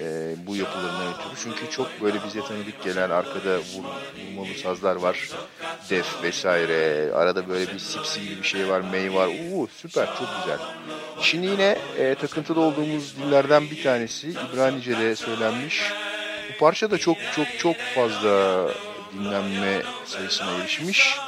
[0.00, 1.42] e, bu yapılarından ötürü.
[1.42, 3.84] Çünkü çok böyle bize tanıdık gelen arkada vur,
[4.26, 5.30] vurmalı sazlar var.
[5.90, 7.12] Def vesaire.
[7.14, 8.80] Arada böyle bir sipsi gibi bir şey var.
[8.80, 9.28] Mey var.
[9.28, 10.58] Uuu süper çok güzel.
[11.20, 15.82] Şimdi yine e, takıntılı olduğumuz dillerden bir tanesi İbranice'de söylenmiş.
[16.54, 18.66] Bu parça da çok çok çok fazla
[19.14, 21.18] dinlenme sayısına erişmiş.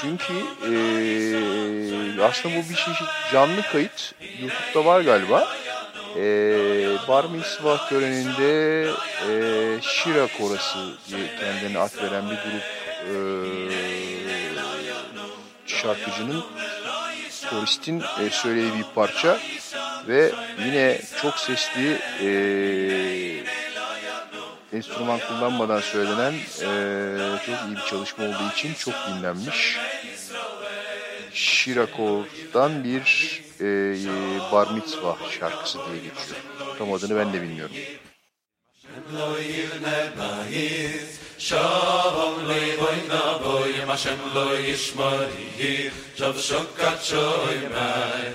[0.00, 0.72] Çünkü e,
[2.22, 4.14] aslında bu bir çeşit canlı kayıt.
[4.40, 5.48] YouTube'da var galiba.
[6.16, 6.22] E,
[7.08, 8.82] bar mitzvah töreninde
[9.28, 9.32] e,
[9.82, 12.62] Şira Korası diye kendine ad veren bir grup
[13.10, 13.14] e,
[15.66, 16.44] şarkıcının
[17.50, 19.38] koristin e, söylediği bir parça
[20.08, 20.32] ve
[20.64, 22.30] yine çok sesli e,
[24.72, 29.76] enstrüman kullanmadan söylenen e, çok iyi bir çalışma olduğu için çok dinlenmiş.
[31.32, 33.66] Şirakor'dan bir e,
[34.52, 36.40] bar mitzvah şarkısı diye geçiyor.
[36.78, 37.76] Tam adını ben de bilmiyorum.
[41.40, 48.28] Shalom levoy navoy, Im Hashem lo yishmari, Shav shokat shoy mai,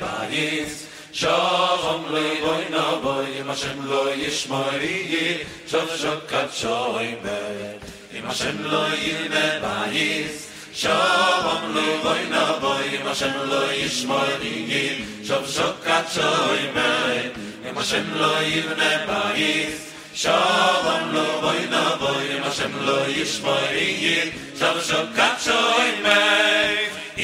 [0.00, 0.87] bayis,
[1.18, 7.82] שחם לא יבוי נבוי, אם השם לא ישמרי, שאַב שוב קדשוי בך,
[8.14, 15.72] אם השם לא ילמה בייס, שחם לא יבוי נבוי, אם השם לא ישמרי, שאַב שוב
[15.82, 17.34] קדשוי בך,
[17.70, 19.88] אם השם לא יבנה בייס,
[20.18, 26.22] Shalom lo boy na boy ma shem lo yishmari shab shab kat shoy me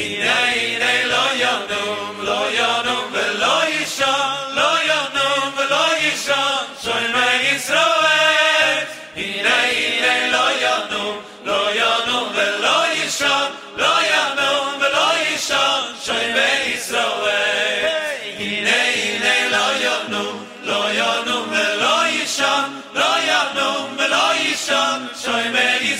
[0.02, 0.53] inay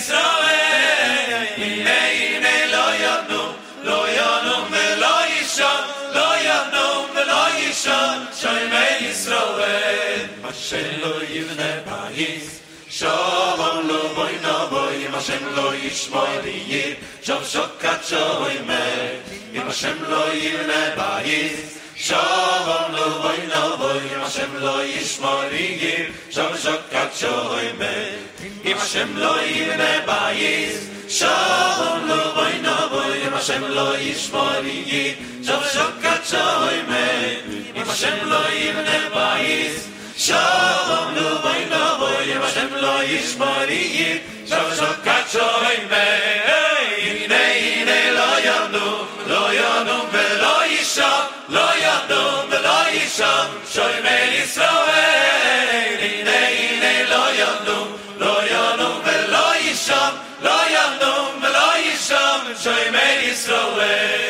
[0.05, 5.81] ישראל הנה הנה לא ינום לא ינום ולא ישן
[6.13, 12.49] לא ינום ולא ישן שמי ישראל השם לא יבנה בית
[12.89, 20.03] שלום לא בוי נבוי אם השם לא ישמור ייר שב שוקת שוי מת אם השם
[20.07, 24.83] לא יבנה בית Shalom lo boy no boy, lo boy no boy, im Hashem lo
[24.83, 33.23] yishmori yi, shav shokat shoy im Hashem lo yim bayis, shalom lo boy no boy,
[33.23, 38.75] im Hashem lo yishmori yi, shav shokat shoy im Hashem lo yim
[39.15, 46.74] bayis, shalom lo boy no boy, im Hashem lo yishmori yi, shav shokat shoy
[50.95, 57.87] shom lo yadom ve lo yisham shoy me yisrael ine ine lo yadom
[58.21, 60.13] lo yadom ve lo yisham
[60.45, 61.67] lo yadom ve lo
[62.63, 64.24] shoy me yisrael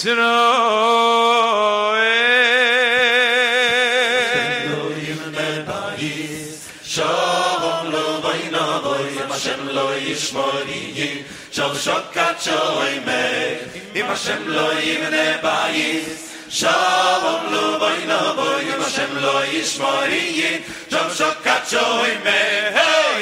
[0.00, 1.36] Yisrael.
[6.82, 11.22] Shalom lo boy no boy, Im Hashem lo לא ישמורי,
[11.52, 13.12] של שוקצ'וי מי,
[14.00, 16.04] אם השם לא יבנה בית,
[16.48, 20.60] שלום לא בואי נבואי, אם השם לא ישמורי,
[20.90, 22.30] של שוקצ'וי מי,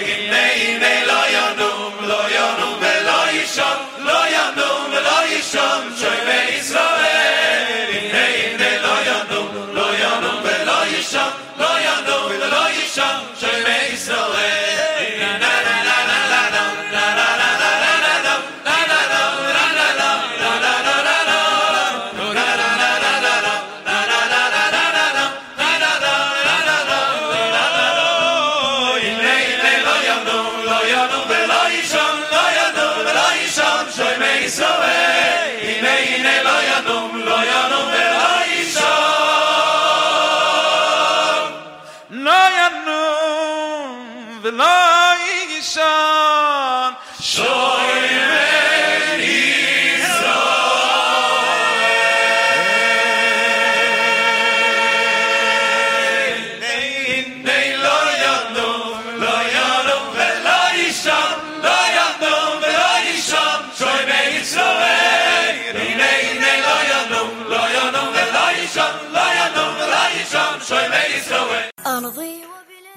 [0.06, 1.27] הנה הנה לא ינום,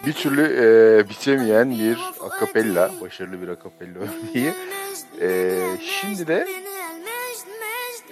[0.06, 4.54] Bir türlü e, bitemeyen bir akapella, başarılı bir akapella örneği.
[5.20, 6.48] E, şimdi de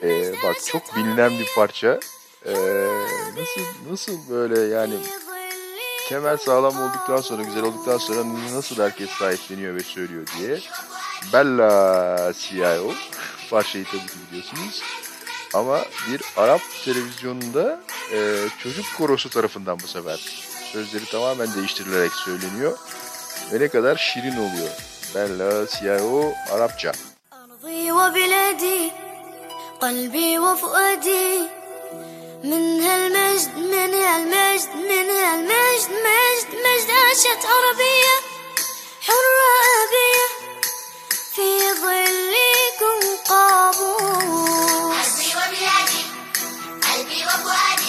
[0.02, 2.00] e, bak çok bilinen bir parça.
[2.46, 2.52] E,
[3.36, 4.94] nasıl nasıl böyle yani
[6.08, 8.20] temel sağlam olduktan sonra, güzel olduktan sonra
[8.54, 10.58] nasıl herkes sahipleniyor ve söylüyor diye.
[11.32, 12.94] Bella CIO
[13.50, 14.82] parçayı tabii ki biliyorsunuz.
[15.54, 17.80] Ama bir Arap televizyonunda
[18.12, 22.77] e, çocuk korosu tarafından bu sefer sözleri tamamen değiştirilerek söyleniyor.
[23.53, 24.69] Ve ne kadar şirin oluyor.
[25.15, 26.91] Bella CIO Arapça.
[27.65, 28.81] أرضي وبلادي
[29.83, 31.31] قلبي وفؤادي
[32.43, 38.15] من هالمجد من هالمجد من هالمجد مجد مجد عاشت عربية
[39.07, 39.51] حرة
[39.81, 40.25] أبية
[41.35, 41.49] في
[41.81, 42.99] ظلكم
[43.29, 46.03] قابوس قلبي وبلادي
[46.87, 47.88] قلبي وفؤادي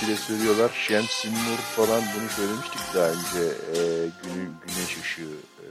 [0.00, 0.70] vesairesiyle söylüyorlar.
[0.74, 3.54] Şems-i Nur falan bunu söylemiştik daha önce.
[3.74, 3.78] E,
[4.22, 5.66] günü, güneş ışığı e,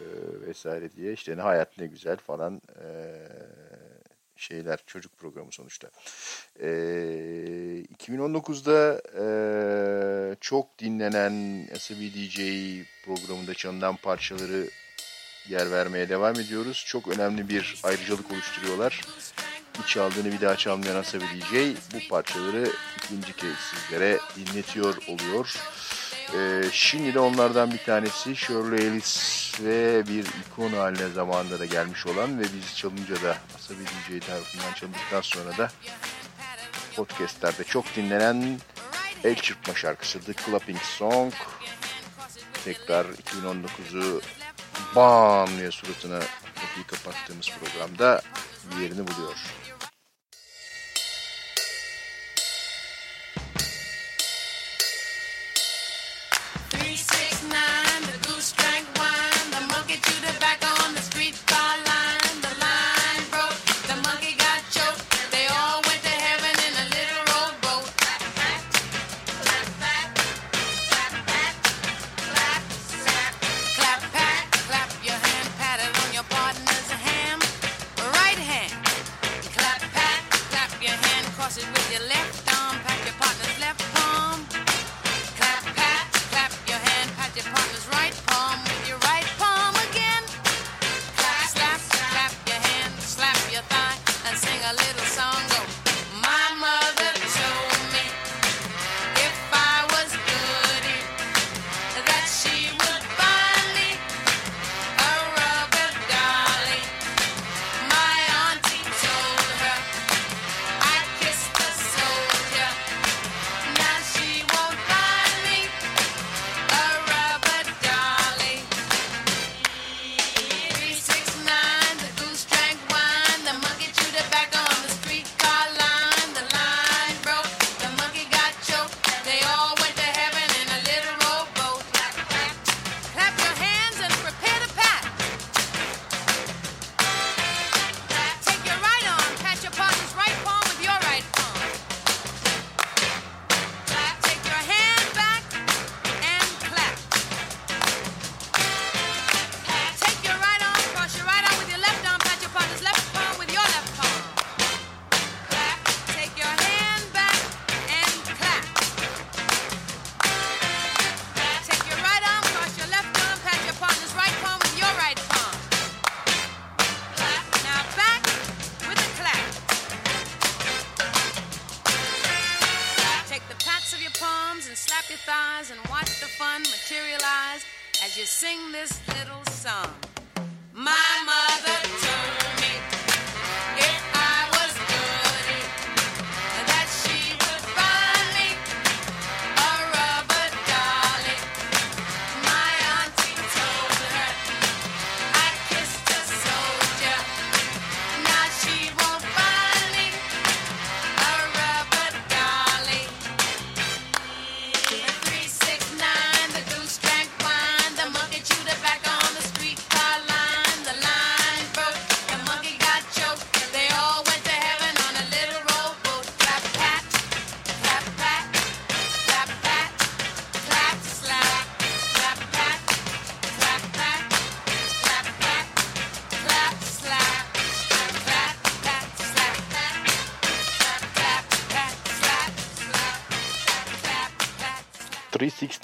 [0.48, 1.14] vesaire diye.
[1.14, 2.62] İşte ne hayat ne güzel falan.
[2.84, 2.88] E,
[4.36, 5.90] şeyler çocuk programı sonuçta.
[6.60, 6.68] Ee,
[7.98, 12.40] 2019'da e, çok dinlenen DJ
[13.06, 14.70] programında çalınan parçaları
[15.50, 16.84] yer vermeye devam ediyoruz.
[16.88, 19.02] Çok önemli bir ayrıcalık oluşturuyorlar.
[19.80, 25.56] Bir çaldığını bir daha çalmayan Asabi DJ bu parçaları ikinci kez sizlere dinletiyor oluyor.
[26.36, 32.08] Ee, şimdi de onlardan bir tanesi Shirley Ellis ve bir ikon haline zamanında da gelmiş
[32.08, 35.72] olan ve biz çalınca da Asabi DJ tarafından çalındıktan sonra da
[36.96, 38.60] podcastlerde çok dinlenen
[39.24, 41.34] El Çırpma şarkısı The Clapping Song
[42.66, 44.22] tekrar 2019'u
[44.96, 46.20] bam diye suratına
[46.56, 48.22] kapıyı kapattığımız programda
[48.82, 49.36] yerini buluyor.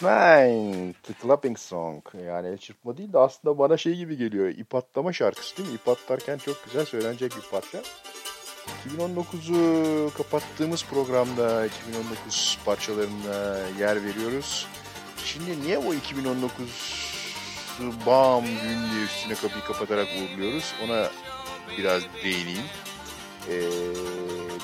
[0.01, 2.03] 369 The Clapping Song.
[2.27, 4.47] Yani el çırpma değil de aslında bana şey gibi geliyor.
[4.47, 5.75] İp atlama şarkısı değil mi?
[5.75, 7.81] İp atlarken çok güzel söylenecek bir parça.
[8.87, 14.67] 2019'u kapattığımız programda 2019 parçalarına yer veriyoruz.
[15.25, 20.73] Şimdi niye o 2019'u bam gün üstüne kapıyı kapatarak uğurluyoruz?
[20.85, 21.09] Ona
[21.77, 22.65] biraz değineyim.
[23.49, 23.61] Ee,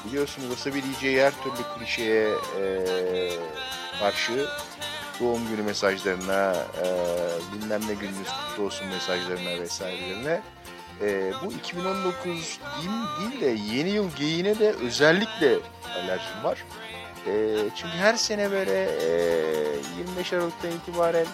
[0.07, 2.29] biliyorsunuz Wasabi DJ her türlü klişeye
[2.59, 3.31] ee,
[3.99, 4.47] karşı
[5.22, 6.85] doğum günü mesajlarına, e,
[7.53, 10.41] bilmem ne gününüz kutlu olsun mesajlarına vesairelerine
[11.02, 15.57] e, bu 2019 değil, değil de yeni yıl geyiğine de özellikle
[15.95, 16.65] alerjim var.
[17.27, 17.31] E,
[17.76, 19.10] çünkü her sene böyle e,
[19.98, 21.26] 25 Aralık'tan itibaren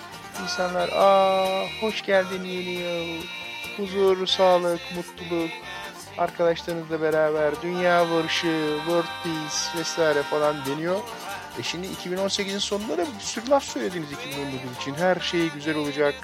[0.44, 3.24] insanlar aa hoş geldin yeni yıl,
[3.78, 5.52] huzur, sağlık, mutluluk,
[6.18, 11.00] arkadaşlarınızla beraber dünya barışı, world peace vesaire falan deniyor.
[11.60, 14.94] E şimdi 2018'in sonunda da bir sürü laf söylediniz 2019 için.
[14.94, 16.16] Her şey güzel olacak.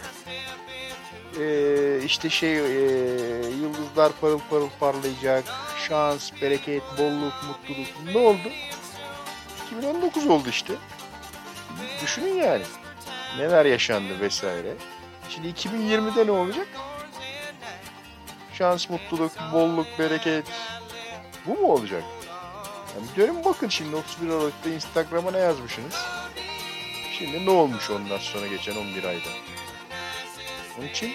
[1.39, 2.61] Ee, işte şey e,
[3.61, 5.43] yıldızlar parıl parıl parlayacak.
[5.87, 7.87] Şans, bereket, bolluk, mutluluk.
[8.13, 8.51] Ne oldu?
[9.67, 10.73] 2019 oldu işte.
[12.03, 12.63] Düşünün yani.
[13.37, 14.73] Neler yaşandı vesaire.
[15.29, 16.67] Şimdi 2020'de ne olacak?
[18.53, 20.45] Şans, mutluluk, bolluk, bereket.
[21.45, 22.03] Bu mu olacak?
[22.95, 25.95] Yani diyorum bakın şimdi 31 Aralık'ta Instagram'a ne yazmışsınız?
[27.19, 29.29] Şimdi ne olmuş ondan sonra geçen 11 ayda?
[30.77, 31.13] Onun için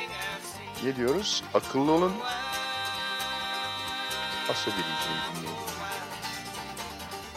[0.85, 1.45] ne diyoruz?
[1.55, 2.13] Akıllı olun.
[4.51, 5.59] Asıl bileceği dinleyin.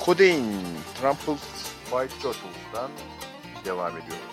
[0.05, 0.63] Codeine,
[1.01, 1.37] Trampled
[1.89, 2.91] White Turtles'dan
[3.65, 4.30] devam ediyoruz.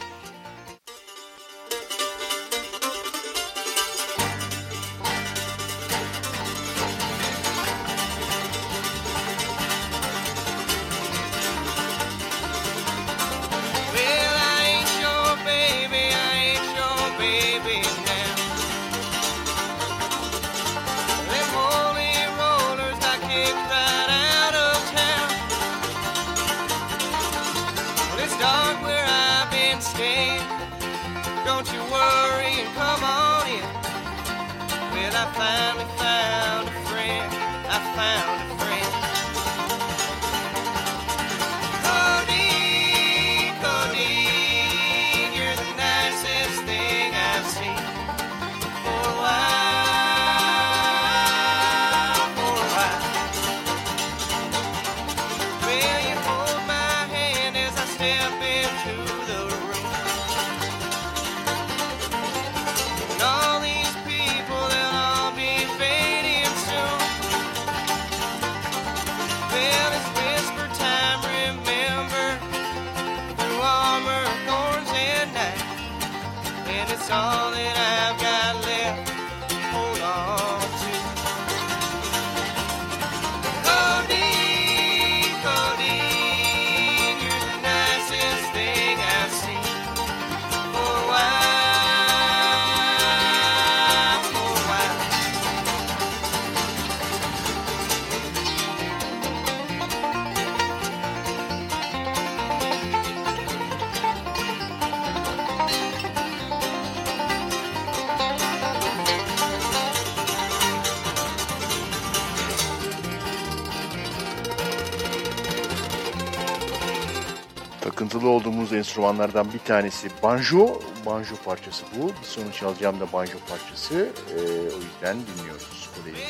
[118.28, 120.80] bağlı olduğumuz enstrümanlardan bir tanesi banjo.
[121.06, 122.08] Banjo parçası bu.
[122.08, 124.08] Bir sonra çalacağım da banjo parçası.
[124.30, 124.40] Ee,
[124.74, 125.88] o yüzden dinliyoruz.
[125.96, 126.22] Koleji.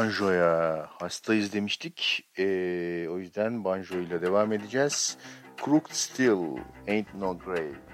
[0.00, 2.28] Banjo'ya hastayız demiştik.
[2.38, 5.18] Ee, o yüzden Banjo ile devam edeceğiz.
[5.64, 6.56] Crooked Steel,
[6.88, 7.89] Ain't No Grave.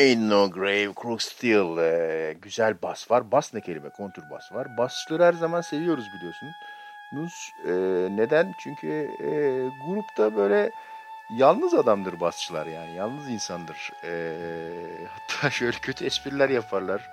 [0.00, 1.78] Ain't No Grave, Crook Steel.
[1.78, 3.32] Ee, güzel bas var.
[3.32, 3.88] Bas ne kelime?
[3.90, 4.76] Kontrbas var.
[4.76, 7.52] Basçıları her zaman seviyoruz biliyorsunuz.
[7.66, 7.72] Ee,
[8.16, 8.54] neden?
[8.58, 8.88] Çünkü
[9.20, 9.30] e,
[9.86, 10.70] grupta böyle
[11.30, 12.96] yalnız adamdır basçılar yani.
[12.96, 13.92] Yalnız insandır.
[14.04, 17.10] Ee, hatta şöyle kötü espriler yaparlar.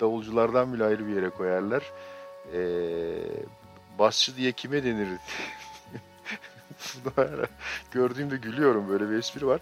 [0.00, 1.82] Davulculardan bile ayrı bir yere koyarlar.
[2.54, 2.58] Ee,
[3.98, 5.08] basçı diye kime denir?
[7.92, 8.88] Gördüğümde gülüyorum.
[8.88, 9.60] Böyle bir espri var.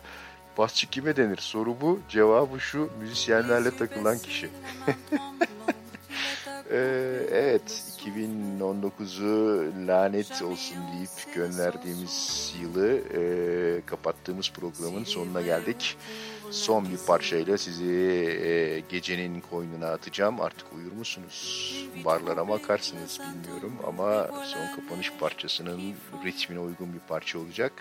[0.58, 1.36] Basçı kime denir?
[1.36, 2.00] Soru bu.
[2.08, 2.90] Cevabı şu.
[3.00, 4.50] Müzisyenlerle takılan kişi.
[6.72, 7.82] Ee, evet.
[8.06, 13.20] 2019'u lanet olsun deyip gönderdiğimiz yılı e,
[13.86, 15.96] kapattığımız programın sonuna geldik.
[16.50, 17.92] Son bir parçayla sizi
[18.44, 20.40] e, gecenin koynuna atacağım.
[20.40, 21.74] Artık uyur musunuz?
[22.04, 25.80] Barlara mı akarsınız bilmiyorum ama son kapanış parçasının
[26.24, 27.72] ritmine uygun bir parça olacak.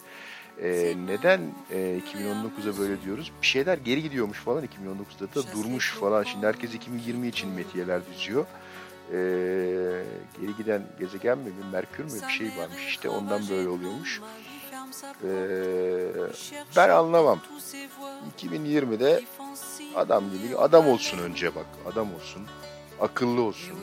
[0.64, 1.42] Ee, neden
[1.72, 3.32] e, 2019'a böyle diyoruz?
[3.42, 6.24] Bir şeyler geri gidiyormuş falan 2019'da da durmuş falan.
[6.24, 8.46] Şimdi herkes 2020 için metiyeler düzüyor.
[9.12, 9.16] Ee,
[10.42, 14.22] geri giden gezegen mi, bir Merkür mü bir şey varmış işte ondan böyle oluyormuş.
[15.24, 15.30] Ee,
[16.76, 17.40] ben anlamam.
[18.42, 19.24] 2020'de
[19.96, 22.42] adam gibi adam olsun önce bak adam olsun
[23.02, 23.76] akıllı olsun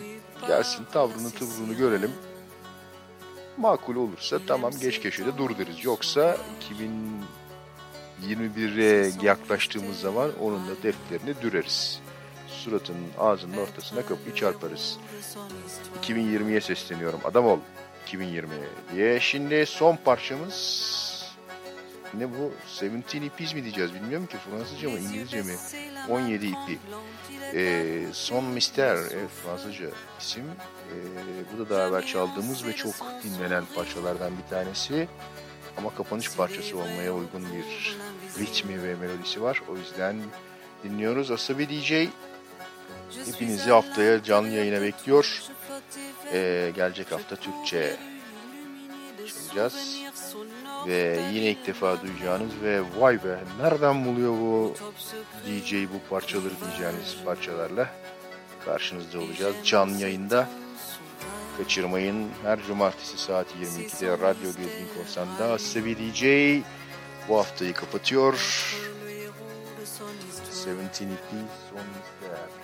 [0.49, 2.11] gelsin tavrını tıvrını görelim
[3.59, 5.85] makul olursa tamam geç köşede dur deriz.
[5.85, 6.37] Yoksa
[8.23, 12.01] 2021'e yaklaştığımız zaman onun da defterini düreriz.
[12.49, 14.99] Suratının ağzının ortasına kapıyı çarparız.
[16.03, 17.21] 2020'ye sesleniyorum.
[17.25, 17.59] Adam ol.
[18.07, 18.51] 2020
[18.95, 19.21] diye.
[19.21, 20.97] Şimdi son parçamız
[22.15, 22.53] ne bu?
[22.83, 25.53] 17 EP's mi diyeceğiz bilmiyorum ki Fransızca mı İngilizce mi?
[26.09, 26.79] 17 EP.
[27.55, 29.87] Ee, Son Mister evet, Fransızca
[30.21, 30.45] isim.
[30.93, 32.95] Ee, bu da daha evvel çaldığımız ve çok
[33.25, 35.09] dinlenen parçalardan bir tanesi.
[35.77, 37.97] Ama kapanış parçası olmaya uygun bir
[38.39, 39.63] ritmi ve melodisi var.
[39.69, 40.17] O yüzden
[40.85, 41.31] dinliyoruz.
[41.31, 41.93] Asabi DJ
[43.27, 45.43] hepinizi haftaya canlı yayına bekliyor.
[46.33, 47.97] Ee, gelecek hafta Türkçe
[49.57, 49.99] çalacağız.
[50.87, 54.75] Ve yine ilk defa duyacağınız ve vay be nereden buluyor bu
[55.47, 57.91] DJ bu parçaları diyeceğiniz parçalarla
[58.65, 59.57] karşınızda olacağız.
[59.65, 60.49] Canlı yayında
[61.57, 62.29] kaçırmayın.
[62.43, 66.23] Her cumartesi saat 22'de Radyo Gezgin Korsan'da Sevi DJ
[67.29, 68.35] bu haftayı kapatıyor.
[70.67, 71.31] 17 EP
[71.71, 72.56] son listeler.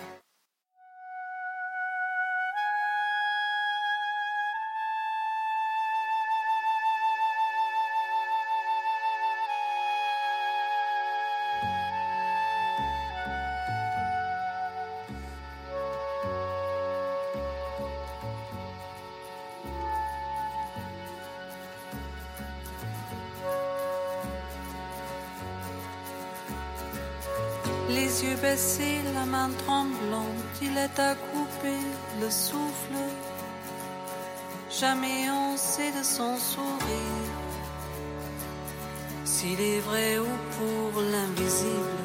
[30.73, 31.81] Il est à couper
[32.19, 32.97] le souffle.
[34.69, 37.33] Jamais on sait de son sourire
[39.23, 42.01] s'il est vrai ou pour l'invisible.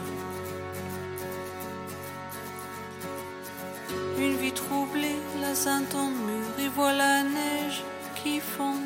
[4.18, 7.82] Une vie troublée, la sainte en mur, et voit la neige
[8.16, 8.82] qui fond.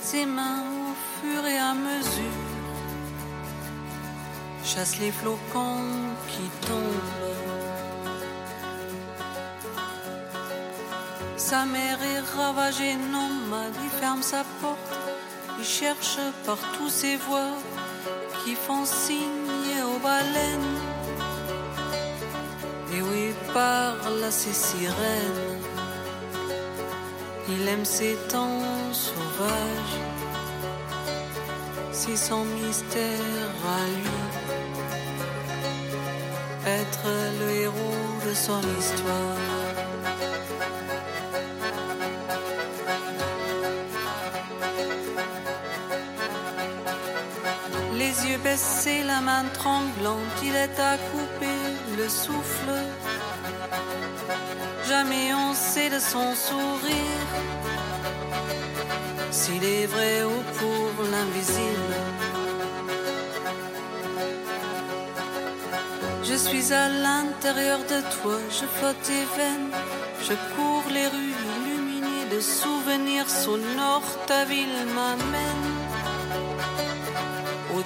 [0.00, 2.50] Ses mains au fur et à mesure
[4.64, 5.84] chasse les flocons
[6.28, 7.49] qui tombent.
[11.50, 14.94] Sa mère est ravagée, nomade, il ferme sa porte,
[15.58, 17.58] il cherche par tous ses voies
[18.44, 20.78] qui font signe aux baleines.
[22.94, 25.58] Et oui, parle à ses sirènes.
[27.48, 28.62] Il aime ses temps
[28.92, 29.98] sauvages,
[31.90, 34.18] c'est son mystère à lui
[36.78, 37.08] être
[37.40, 39.59] le héros de son histoire.
[48.42, 51.60] Baissés, la main tremblante, il est à couper
[51.98, 52.72] le souffle.
[54.88, 57.28] Jamais on sait de son sourire
[59.30, 61.94] s'il est vrai ou pour l'invisible.
[66.24, 69.72] Je suis à l'intérieur de toi, je flotte tes veines,
[70.22, 75.79] je cours les rues illuminées de souvenirs sonores, ta ville m'amène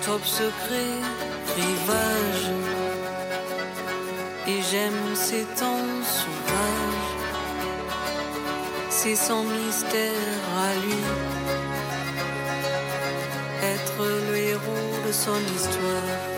[0.04, 1.00] top secret,
[1.56, 2.46] rivage.
[4.46, 7.14] Et j'aime ces temps sauvages,
[8.90, 11.04] c'est son mystère à lui,
[13.62, 16.33] être le héros de son histoire.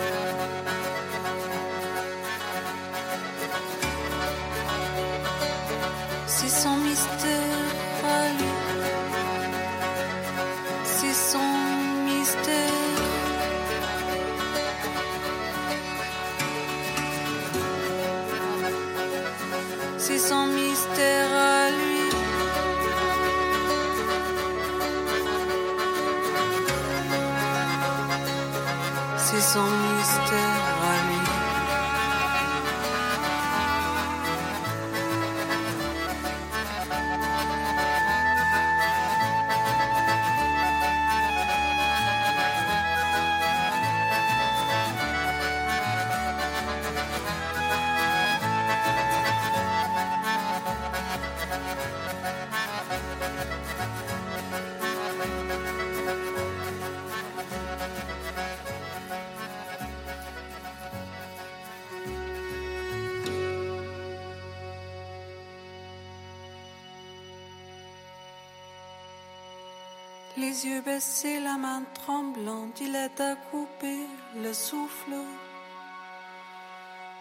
[70.97, 73.99] Baissés, la main tremblante, il est à couper
[74.35, 75.13] le souffle.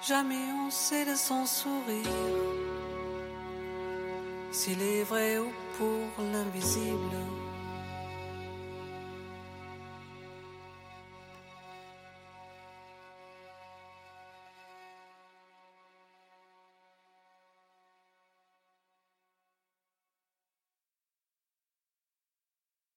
[0.02, 2.06] Jamais on sait de son sourire
[4.50, 7.18] s'il est vrai ou pour l'invisible.